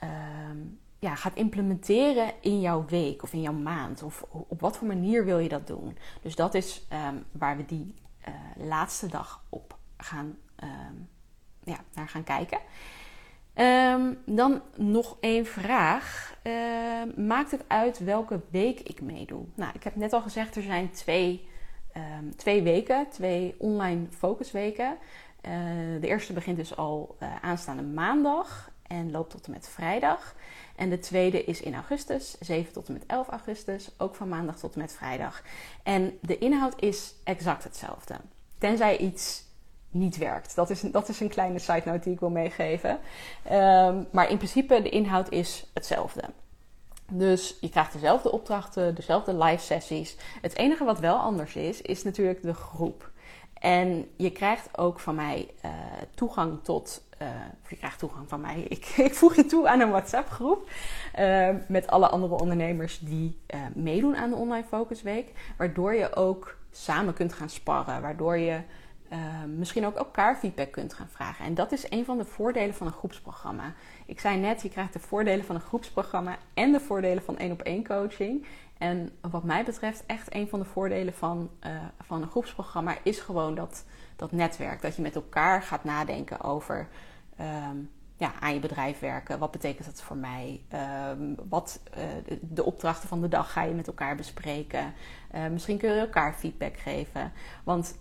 um, 0.03 0.79
ja, 0.99 1.15
gaat 1.15 1.35
implementeren 1.35 2.33
in 2.41 2.61
jouw 2.61 2.85
week 2.85 3.23
of 3.23 3.33
in 3.33 3.41
jouw 3.41 3.53
maand? 3.53 4.03
Of 4.03 4.23
op 4.31 4.61
wat 4.61 4.77
voor 4.77 4.87
manier 4.87 5.25
wil 5.25 5.39
je 5.39 5.49
dat 5.49 5.67
doen? 5.67 5.99
Dus 6.23 6.35
dat 6.35 6.55
is 6.55 6.87
um, 7.09 7.25
waar 7.33 7.57
we 7.57 7.65
die 7.65 7.95
uh, 8.29 8.35
laatste 8.67 9.07
dag 9.07 9.45
op 9.49 9.77
gaan, 9.97 10.39
ja, 11.65 11.79
naar 11.95 12.09
gaan 12.09 12.25
kijken. 12.25 12.59
Ehm, 13.57 14.15
dan 14.25 14.63
nog 14.75 15.17
één 15.21 15.47
vraag. 15.47 16.35
Ehm, 16.43 17.27
maakt 17.27 17.51
het 17.51 17.65
uit 17.67 17.99
welke 17.99 18.41
week 18.51 18.81
ik 18.81 19.01
meedoe? 19.01 19.45
Nou, 19.55 19.71
ik 19.75 19.83
heb 19.83 19.97
net 19.97 20.13
al 20.13 20.21
gezegd, 20.21 20.57
er 20.57 20.63
zijn 20.63 20.91
twee, 20.91 21.49
ehm, 21.93 22.31
twee 22.37 22.63
weken, 22.63 23.09
twee 23.11 23.55
online 23.59 24.07
focusweken. 24.11 24.97
Uh, 25.47 25.53
de 26.01 26.07
eerste 26.07 26.33
begint 26.33 26.57
dus 26.57 26.77
al 26.77 27.17
uh, 27.23 27.29
aanstaande 27.41 27.83
maandag 27.83 28.71
en 28.87 29.11
loopt 29.11 29.31
tot 29.31 29.47
en 29.47 29.53
met 29.53 29.69
vrijdag. 29.69 30.35
En 30.77 30.91
de 30.91 30.99
tweede 30.99 31.45
is 31.45 31.61
in 31.61 31.75
augustus, 31.75 32.39
7 32.41 32.73
tot 32.73 32.87
en 32.87 32.93
met 32.93 33.07
11 33.07 33.29
augustus, 33.29 33.91
ook 33.99 34.15
van 34.15 34.29
maandag 34.29 34.59
tot 34.59 34.75
en 34.75 34.81
met 34.81 34.93
vrijdag. 34.93 35.43
En 35.83 36.19
de 36.21 36.39
inhoud 36.39 36.83
is 36.83 37.15
exact 37.25 37.65
hetzelfde. 37.65 38.15
Tenzij 38.59 38.99
iets 38.99 39.46
niet 39.99 40.17
werkt. 40.17 40.55
Dat 40.55 40.71
is, 40.71 40.81
dat 40.81 41.09
is 41.09 41.21
een 41.21 41.29
kleine 41.29 41.59
side 41.59 41.83
note 41.85 42.01
die 42.01 42.13
ik 42.13 42.21
wil 42.21 42.31
meegeven. 42.31 42.91
Um, 43.53 44.07
maar 44.11 44.31
in 44.31 44.37
principe, 44.37 44.83
de 44.83 44.89
inhoud 44.89 45.31
is 45.31 45.71
hetzelfde. 45.75 46.23
Dus 47.11 47.57
je 47.61 47.69
krijgt 47.69 47.93
dezelfde 47.93 48.33
opdrachten, 48.33 48.95
dezelfde 48.95 49.37
live 49.37 49.63
sessies. 49.63 50.17
Het 50.41 50.57
enige 50.57 50.85
wat 50.85 50.99
wel 50.99 51.17
anders 51.17 51.57
is, 51.57 51.83
is 51.83 52.03
natuurlijk 52.03 52.43
de 52.43 52.55
groep. 52.55 53.11
En 53.55 54.09
je 54.17 54.31
krijgt 54.31 54.79
ook 54.79 55.01
van 55.01 55.15
mij 55.15 55.51
uh, 55.65 55.71
toegang 56.15 56.59
tot. 56.63 57.05
Uh, 57.23 57.29
je 57.69 57.77
krijgt 57.77 57.99
toegang 57.99 58.29
van 58.29 58.41
mij. 58.41 58.61
Ik, 58.69 58.87
ik 58.87 59.15
voeg 59.15 59.37
je 59.37 59.47
toe 59.47 59.69
aan 59.69 59.81
een 59.81 59.91
WhatsApp-groep. 59.91 60.71
Uh, 61.19 61.49
met 61.69 61.87
alle 61.87 62.09
andere 62.09 62.35
ondernemers 62.35 62.99
die 62.99 63.39
meedoen 63.75 64.17
aan 64.17 64.31
de 64.31 64.37
Online 64.37 64.67
Focus 64.69 65.03
Week. 65.03 65.33
Waardoor 65.57 65.95
je 65.95 66.15
ook 66.15 66.57
samen 66.71 67.15
kunt 67.15 67.33
gaan 67.33 67.49
sparren. 67.49 68.03
Waardoor 68.03 68.37
je 68.37 68.61
misschien 69.57 69.87
ook 69.87 69.97
elkaar 69.97 70.37
feedback 70.37 70.73
kunt 70.73 70.95
gaan 70.95 71.09
vragen. 71.09 71.45
En 71.45 71.55
dat 71.55 71.73
is 71.73 71.91
een 71.91 72.05
van 72.05 72.19
de 72.19 72.25
voordelen 72.25 72.75
van 72.75 72.87
een 72.87 72.93
groepsprogramma. 72.93 73.75
Ik 74.07 74.21
zei 74.21 74.39
net, 74.39 74.63
je 74.63 74.69
krijgt 74.69 74.93
de 74.93 74.99
voordelen 74.99 75.45
van 75.45 75.55
een 75.55 75.61
groepsprogramma 75.61 76.37
en 76.55 76.73
de 76.73 76.81
voordelen 76.81 77.23
van 77.23 77.39
één 77.39 77.53
op 77.53 77.63
één 77.63 77.85
coaching. 77.85 78.47
En 78.79 79.11
wat 79.31 79.45
mij 79.45 79.65
betreft, 79.65 80.07
echt 80.07 80.35
een 80.35 80.49
van 80.49 80.59
de 80.59 80.65
voordelen 80.65 81.15
van, 81.15 81.51
uh, 81.67 81.71
van 82.01 82.23
een 82.23 82.31
groepsprogramma 82.31 82.97
is 83.03 83.21
gewoon 83.21 83.55
dat, 83.55 83.85
dat 84.17 84.33
netwerk. 84.33 84.83
Dat 84.83 84.97
je 84.97 85.03
met 85.03 85.15
elkaar 85.15 85.63
gaat 85.63 85.85
nadenken 85.85 86.41
over 86.41 86.89
um, 87.41 87.91
ja, 88.17 88.33
aan 88.41 88.55
je 88.55 88.61
bedrijf 88.61 88.99
werken. 88.99 89.39
Wat 89.39 89.51
betekent 89.51 89.87
dat 89.87 90.03
voor 90.03 90.17
mij? 90.17 90.61
Um, 91.11 91.35
wat 91.49 91.81
uh, 91.99 92.37
de, 92.41 92.65
opdrachten 92.65 93.09
van 93.09 93.21
de 93.21 93.29
dag 93.29 93.53
ga 93.53 93.63
je 93.63 93.75
met 93.75 93.87
elkaar 93.87 94.17
bespreken? 94.17 94.95
Uh, 95.35 95.47
misschien 95.47 95.79
kun 95.79 95.93
je 95.93 96.01
elkaar 96.01 96.35
feedback 96.35 96.77
geven. 96.77 97.33
Want 97.65 97.99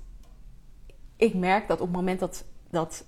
ik 1.15 1.34
merk 1.34 1.67
dat 1.67 1.80
op 1.82 1.88
het 1.88 1.95
moment 1.95 2.19
dat, 2.19 2.45
dat, 2.69 3.06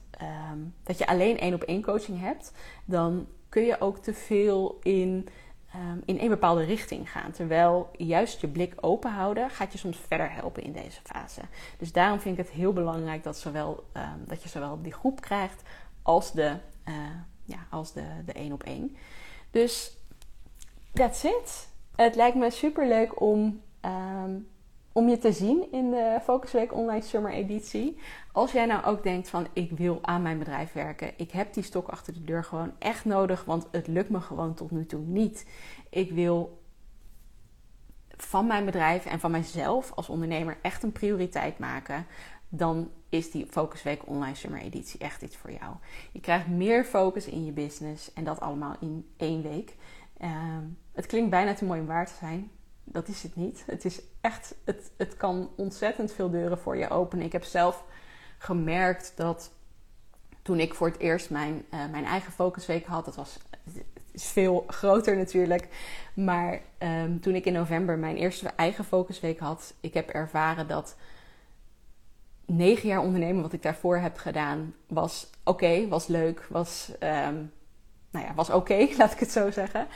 um, 0.52 0.74
dat 0.84 0.98
je 0.98 1.08
alleen 1.08 1.38
één 1.38 1.54
op 1.54 1.63
één 1.63 1.82
coaching 1.82 2.20
hebt, 2.20 2.52
dan 2.86 3.28
kun 3.50 3.63
je 3.63 3.82
ook 3.82 3.98
te 3.98 4.13
veel 4.13 4.80
in 4.82 5.28
um, 5.76 6.02
in 6.06 6.20
een 6.20 6.30
bepaalde 6.30 6.63
richting 6.63 7.12
gaan. 7.12 7.32
Terwijl 7.32 7.89
juist 7.91 8.41
je 8.41 8.48
blik 8.48 8.74
open 8.82 9.12
houden 9.12 9.50
gaat 9.50 9.72
je 9.72 9.78
soms 9.78 9.98
verder 10.08 10.32
helpen 10.32 10.63
in 10.63 10.72
deze 10.72 11.02
fase. 11.04 11.41
Dus 11.78 11.91
daarom 11.91 12.20
vind 12.20 12.38
ik 12.38 12.46
het 12.46 12.54
heel 12.54 12.74
belangrijk 12.74 13.24
dat, 13.24 13.38
zowel, 13.38 13.84
um, 13.93 14.24
dat 14.28 14.43
je 14.43 14.50
zowel 14.50 14.82
die 14.82 14.93
groep 14.93 15.22
krijgt 15.22 15.62
als 16.02 16.32
de, 16.32 16.56
uh, 16.88 16.96
ja, 17.43 17.67
als 17.70 17.93
de, 17.93 18.04
de 18.26 18.34
één 18.34 18.52
op 18.52 18.63
één. 18.63 18.96
Dus 19.52 19.98
that's 20.93 21.24
it. 21.24 21.67
Het 21.96 22.15
lijkt 22.15 22.38
me 22.38 22.50
super 22.50 22.88
leuk 22.88 23.22
om 23.22 23.62
om 24.98 25.10
je 25.10 25.18
te 25.18 25.32
zien 25.32 25.72
in 25.72 25.92
de 25.92 26.20
Focusweek 26.24 26.74
Online 26.74 27.02
Summer 27.02 27.32
Editie. 27.32 27.98
Als 28.32 28.52
jij 28.52 28.66
nou 28.66 28.86
ook 28.86 29.04
denkt 29.04 29.30
van 29.30 29.48
ik 29.54 29.72
wil 29.72 30.00
aan 30.02 30.22
mijn 30.22 30.40
bedrijf 30.40 30.74
werken. 30.74 31.12
Ik 31.18 31.32
heb 31.32 31.54
die 31.54 31.64
stok 31.64 31.88
achter 31.88 32.14
de 32.14 32.24
deur 32.24 32.44
gewoon 32.44 32.72
echt 32.80 33.06
nodig, 33.06 33.46
want 33.46 33.68
het 33.72 33.88
lukt 33.88 34.10
me 34.10 34.20
gewoon 34.20 34.54
tot 34.54 34.72
nu 34.72 34.86
toe 34.86 35.00
niet. 35.00 35.48
Ik 35.90 36.12
wil 36.12 36.62
van 38.10 38.48
mijn 38.48 38.66
bedrijf 38.66 39.06
en 39.06 39.20
van 39.20 39.32
mijzelf 39.32 39.92
als 39.96 40.10
ondernemer 40.10 40.58
echt 40.62 40.84
een 40.84 40.92
prioriteit 40.92 41.60
maken. 41.60 42.06
Dan 42.50 42.92
is 43.10 43.32
die 43.32 43.46
Focusweek 43.46 44.08
Online 44.08 44.36
Summer 44.36 44.62
Editie 44.62 45.00
echt 45.00 45.22
iets 45.22 45.38
voor 45.38 45.52
jou. 45.52 45.76
Je 46.12 46.20
krijgt 46.20 46.48
meer 46.48 46.84
focus 46.84 47.28
in 47.28 47.46
je 47.46 47.52
business 47.52 48.14
en 48.14 48.24
dat 48.24 48.40
allemaal 48.40 48.76
in 48.80 49.08
één 49.18 49.42
week. 49.42 49.76
Uh, 50.22 50.30
het 50.94 51.06
klinkt 51.06 51.30
bijna 51.30 51.54
te 51.54 51.66
mooi 51.66 51.80
om 51.80 51.86
waar 51.86 52.08
te 52.08 52.14
zijn 52.20 52.52
dat 52.91 53.08
is 53.08 53.23
het 53.23 53.36
niet. 53.36 53.63
Het 53.65 53.86
is 53.86 54.02
echt, 54.21 54.56
het, 54.63 54.91
het 54.97 55.17
kan 55.17 55.50
ontzettend 55.56 56.13
veel 56.13 56.30
deuren 56.30 56.58
voor 56.58 56.78
je 56.78 56.89
openen. 56.89 57.26
Ik 57.26 57.32
heb 57.32 57.43
zelf 57.43 57.84
gemerkt 58.38 59.13
dat 59.15 59.52
toen 60.41 60.60
ik 60.60 60.73
voor 60.73 60.88
het 60.88 61.00
eerst 61.00 61.30
mijn, 61.30 61.65
uh, 61.73 61.89
mijn 61.91 62.06
eigen 62.06 62.32
focusweek 62.32 62.86
had, 62.86 63.06
dat 63.06 63.15
was 63.15 63.38
is 64.17 64.26
veel 64.26 64.63
groter 64.67 65.17
natuurlijk. 65.17 65.67
Maar 66.13 66.62
um, 66.80 67.19
toen 67.19 67.36
ik 67.36 67.45
in 67.45 67.54
november 67.54 67.97
mijn 67.97 68.15
eerste 68.15 68.50
eigen 68.56 68.84
focusweek 68.84 69.39
had, 69.39 69.73
ik 69.80 69.93
heb 69.93 70.10
ervaren 70.10 70.67
dat 70.67 70.95
negen 72.45 72.89
jaar 72.89 73.02
ondernemen, 73.02 73.41
wat 73.41 73.54
ik 73.54 73.62
daarvoor 73.62 73.97
heb 73.97 74.17
gedaan, 74.17 74.73
was 74.88 75.30
oké, 75.43 75.88
was 75.88 76.08
leuk, 76.08 76.45
was, 76.50 76.91
um, 77.00 77.52
nou 78.12 78.26
ja, 78.26 78.34
was 78.36 78.50
oké, 78.50 78.88
laat 78.97 79.12
ik 79.12 79.19
het 79.19 79.32
zo 79.32 79.52
zeggen. 79.52 79.88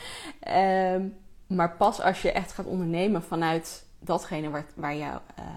Um, 0.93 1.17
maar 1.55 1.75
pas 1.75 2.01
als 2.01 2.21
je 2.21 2.31
echt 2.31 2.51
gaat 2.51 2.65
ondernemen 2.65 3.23
vanuit 3.23 3.85
datgene 3.99 4.49
waar, 4.49 4.65
waar, 4.75 4.95
uh, 4.95 5.15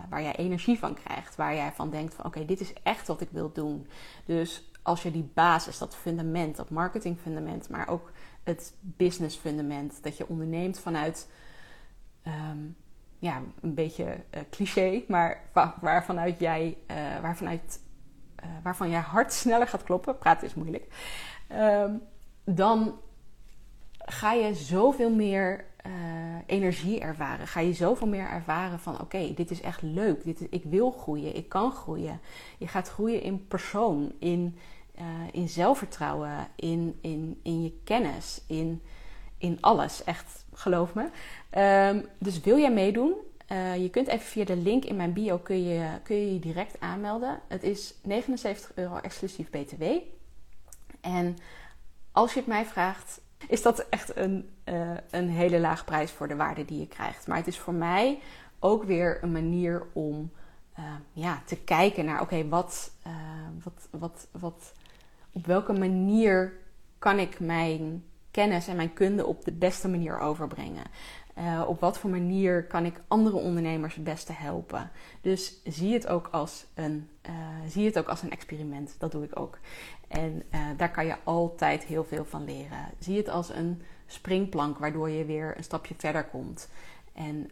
waar 0.09 0.23
jij 0.23 0.37
energie 0.37 0.79
van 0.79 0.95
krijgt. 0.95 1.37
Waar 1.37 1.55
jij 1.55 1.73
van 1.73 1.91
denkt 1.91 2.15
van 2.15 2.25
oké, 2.25 2.45
dit 2.45 2.61
is 2.61 2.73
echt 2.83 3.07
wat 3.07 3.21
ik 3.21 3.29
wil 3.31 3.53
doen. 3.53 3.87
Dus 4.25 4.71
als 4.83 5.03
je 5.03 5.11
die 5.11 5.31
basis, 5.35 5.79
dat 5.79 5.97
fundament, 5.97 6.57
dat 6.57 6.71
marketing 6.71 7.19
fundament, 7.19 7.69
maar 7.69 7.89
ook 7.89 8.13
het 8.43 8.75
business 8.81 9.37
fundament, 9.37 10.03
dat 10.03 10.17
je 10.17 10.29
onderneemt 10.29 10.79
vanuit 10.79 11.29
um, 12.27 12.77
ja, 13.19 13.43
een 13.61 13.75
beetje 13.75 14.05
uh, 14.05 14.41
cliché, 14.51 15.03
maar 15.09 15.41
waar, 15.53 15.75
waarvanuit 15.81 16.39
jij, 16.39 16.77
uh, 16.91 16.97
waarvanuit, 17.21 17.81
waarvan 18.63 18.91
jij 18.91 19.01
hart 19.01 19.33
sneller 19.33 19.69
gaat 19.69 19.83
kloppen, 19.83 20.19
praten 20.19 20.47
is 20.47 20.55
moeilijk, 20.55 20.87
um, 21.53 22.03
dan 22.45 23.01
ga 23.99 24.33
je 24.33 24.55
zoveel 24.55 25.11
meer 25.11 25.65
uh, 25.87 25.93
energie 26.47 27.01
ervaren. 27.01 27.47
Ga 27.47 27.61
je 27.61 27.73
zoveel 27.73 28.07
meer 28.07 28.29
ervaren 28.29 28.79
van 28.79 29.01
oké, 29.01 29.35
dit 29.35 29.51
is 29.51 29.61
echt 29.61 29.83
leuk. 29.83 30.25
Dit 30.25 30.41
is, 30.41 30.47
ik 30.51 30.65
wil 30.65 30.91
groeien, 30.91 31.37
ik 31.37 31.49
kan 31.49 31.73
groeien. 31.73 32.21
Je 32.59 32.69
gaat 32.69 32.89
groeien 32.89 33.23
in 33.23 33.47
persoon, 33.47 34.13
in, 34.19 34.59
uh, 34.99 35.05
in 35.33 35.49
zelfvertrouwen, 35.49 36.49
in, 36.57 36.99
in, 37.01 37.41
in 37.43 37.63
je 37.63 37.73
kennis, 37.85 38.41
in, 38.47 38.83
in 39.39 39.59
alles. 39.61 40.05
Echt, 40.05 40.45
geloof 40.53 40.95
me. 40.95 41.09
Um, 41.91 42.07
dus 42.19 42.41
wil 42.41 42.59
jij 42.59 42.73
meedoen? 42.73 43.15
Uh, 43.53 43.77
je 43.77 43.91
kunt 43.91 44.09
even 44.09 44.27
via 44.27 44.45
de 44.45 44.57
link 44.57 44.85
in 44.85 44.97
mijn 44.97 45.13
bio 45.13 45.39
kun 45.39 45.65
je, 45.65 45.89
kun 46.03 46.17
je 46.17 46.33
je 46.33 46.39
direct 46.39 46.81
aanmelden. 46.81 47.41
Het 47.49 47.63
is 47.63 47.95
79 48.03 48.73
euro 48.75 48.97
exclusief 48.97 49.51
BTW. 49.51 49.83
En 51.01 51.37
als 52.13 52.33
je 52.33 52.39
het 52.39 52.49
mij 52.49 52.65
vraagt, 52.65 53.21
is 53.49 53.63
dat 53.63 53.79
echt 53.89 54.17
een, 54.17 54.49
uh, 54.65 54.91
een 55.11 55.29
hele 55.29 55.61
lage 55.61 55.85
prijs 55.85 56.11
voor 56.11 56.29
de 56.29 56.37
waarde 56.37 56.65
die 56.65 56.79
je 56.79 56.89
krijgt. 56.89 57.27
Maar 57.27 57.37
het 57.37 57.47
is 57.47 57.59
voor 57.59 57.75
mij 57.75 58.19
ook 58.59 58.85
weer 58.85 59.19
een 59.23 59.33
manier 59.33 59.87
om 59.93 60.31
uh, 60.79 60.85
ja, 61.13 61.43
te 61.45 61.57
kijken 61.57 62.05
naar: 62.05 62.21
oké, 62.21 62.49
wat, 62.49 62.91
uh, 63.07 63.13
wat, 63.63 63.89
wat, 63.91 64.27
wat, 64.31 64.73
op 65.33 65.47
welke 65.47 65.73
manier 65.73 66.53
kan 66.99 67.19
ik 67.19 67.41
mijn 67.41 68.05
kennis 68.31 68.69
en 68.69 68.77
mijn 68.77 68.93
kunde 68.93 69.27
op 69.27 69.45
de 69.45 69.53
beste 69.53 69.89
manier 69.89 70.19
overbrengen? 70.19 70.85
Uh, 71.39 71.65
op 71.67 71.81
wat 71.81 71.99
voor 71.99 72.11
manier 72.11 72.67
kan 72.67 72.85
ik 72.85 73.01
andere 73.09 73.37
ondernemers 73.37 73.95
het 73.95 74.05
beste 74.05 74.33
helpen? 74.33 74.91
Dus 75.21 75.61
zie 75.65 75.93
het 75.93 76.07
ook 76.07 76.29
als 76.31 76.67
een, 76.75 77.09
uh, 77.27 77.33
zie 77.69 77.87
het 77.87 77.99
ook 77.99 78.09
als 78.09 78.23
een 78.23 78.31
experiment. 78.31 78.95
Dat 78.99 79.13
doe 79.13 79.25
ik 79.25 79.39
ook. 79.39 79.59
En 80.09 80.43
uh, 80.55 80.61
daar 80.77 80.91
kan 80.91 81.07
je 81.07 81.17
altijd 81.25 81.85
heel 81.85 82.05
veel 82.05 82.25
van 82.25 82.45
leren. 82.45 82.91
Zie 82.99 83.17
het 83.17 83.29
als 83.29 83.49
een 83.49 83.83
springplank 84.07 84.79
waardoor 84.79 85.11
je 85.11 85.25
weer 85.25 85.55
een 85.57 85.65
stapje 85.65 85.95
verder 85.97 86.25
komt. 86.25 86.69
En 87.13 87.51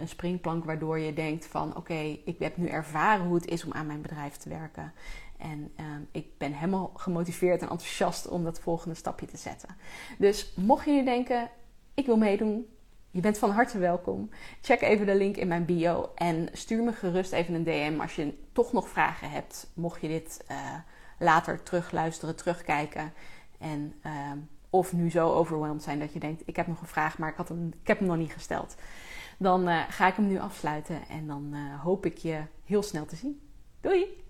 een 0.00 0.08
springplank 0.08 0.64
waardoor 0.64 0.98
je 0.98 1.12
denkt 1.12 1.46
van 1.46 1.76
oké, 1.76 2.18
ik 2.24 2.38
heb 2.38 2.56
nu 2.56 2.66
ervaren 2.66 3.26
hoe 3.26 3.34
het 3.34 3.46
is 3.46 3.64
om 3.64 3.72
aan 3.72 3.86
mijn 3.86 4.02
bedrijf 4.02 4.36
te 4.36 4.48
werken. 4.48 4.92
En 5.38 5.72
ik 6.10 6.38
ben 6.38 6.52
helemaal 6.52 6.90
gemotiveerd 6.96 7.62
en 7.62 7.68
enthousiast 7.68 8.28
om 8.28 8.44
dat 8.44 8.60
volgende 8.60 8.94
stapje 8.94 9.26
te 9.26 9.36
zetten. 9.36 9.76
Dus 10.18 10.52
mocht 10.56 10.84
je 10.84 10.90
nu 10.90 11.04
denken, 11.04 11.50
ik 11.94 12.06
wil 12.06 12.16
meedoen, 12.16 12.66
je 13.14 13.20
bent 13.20 13.38
van 13.38 13.50
harte 13.50 13.78
welkom. 13.78 14.30
Check 14.60 14.80
even 14.80 15.06
de 15.06 15.14
link 15.14 15.36
in 15.36 15.48
mijn 15.48 15.64
bio 15.64 16.10
en 16.14 16.48
stuur 16.52 16.82
me 16.82 16.92
gerust 16.92 17.32
even 17.32 17.54
een 17.54 17.64
DM 17.64 18.00
als 18.00 18.14
je 18.14 18.34
toch 18.52 18.72
nog 18.72 18.88
vragen 18.88 19.30
hebt. 19.30 19.70
Mocht 19.74 20.00
je 20.00 20.08
dit 20.08 20.44
uh, 20.50 20.56
later 21.18 21.62
terugluisteren, 21.62 22.36
terugkijken. 22.36 23.12
En, 23.58 23.94
uh, 24.06 24.12
of 24.70 24.92
nu 24.92 25.10
zo 25.10 25.32
overweldigd 25.32 25.82
zijn 25.82 25.98
dat 25.98 26.12
je 26.12 26.18
denkt: 26.18 26.42
ik 26.44 26.56
heb 26.56 26.66
nog 26.66 26.80
een 26.80 26.86
vraag, 26.86 27.18
maar 27.18 27.28
ik, 27.28 27.36
had 27.36 27.48
hem, 27.48 27.72
ik 27.82 27.86
heb 27.86 27.98
hem 27.98 28.08
nog 28.08 28.16
niet 28.16 28.32
gesteld. 28.32 28.74
Dan 29.38 29.68
uh, 29.68 29.82
ga 29.88 30.06
ik 30.06 30.14
hem 30.14 30.26
nu 30.26 30.38
afsluiten 30.38 31.08
en 31.08 31.26
dan 31.26 31.54
hoop 31.82 32.06
ik 32.06 32.16
je 32.16 32.42
heel 32.64 32.82
snel 32.82 33.06
te 33.06 33.16
zien. 33.16 33.40
Doei! 33.80 34.23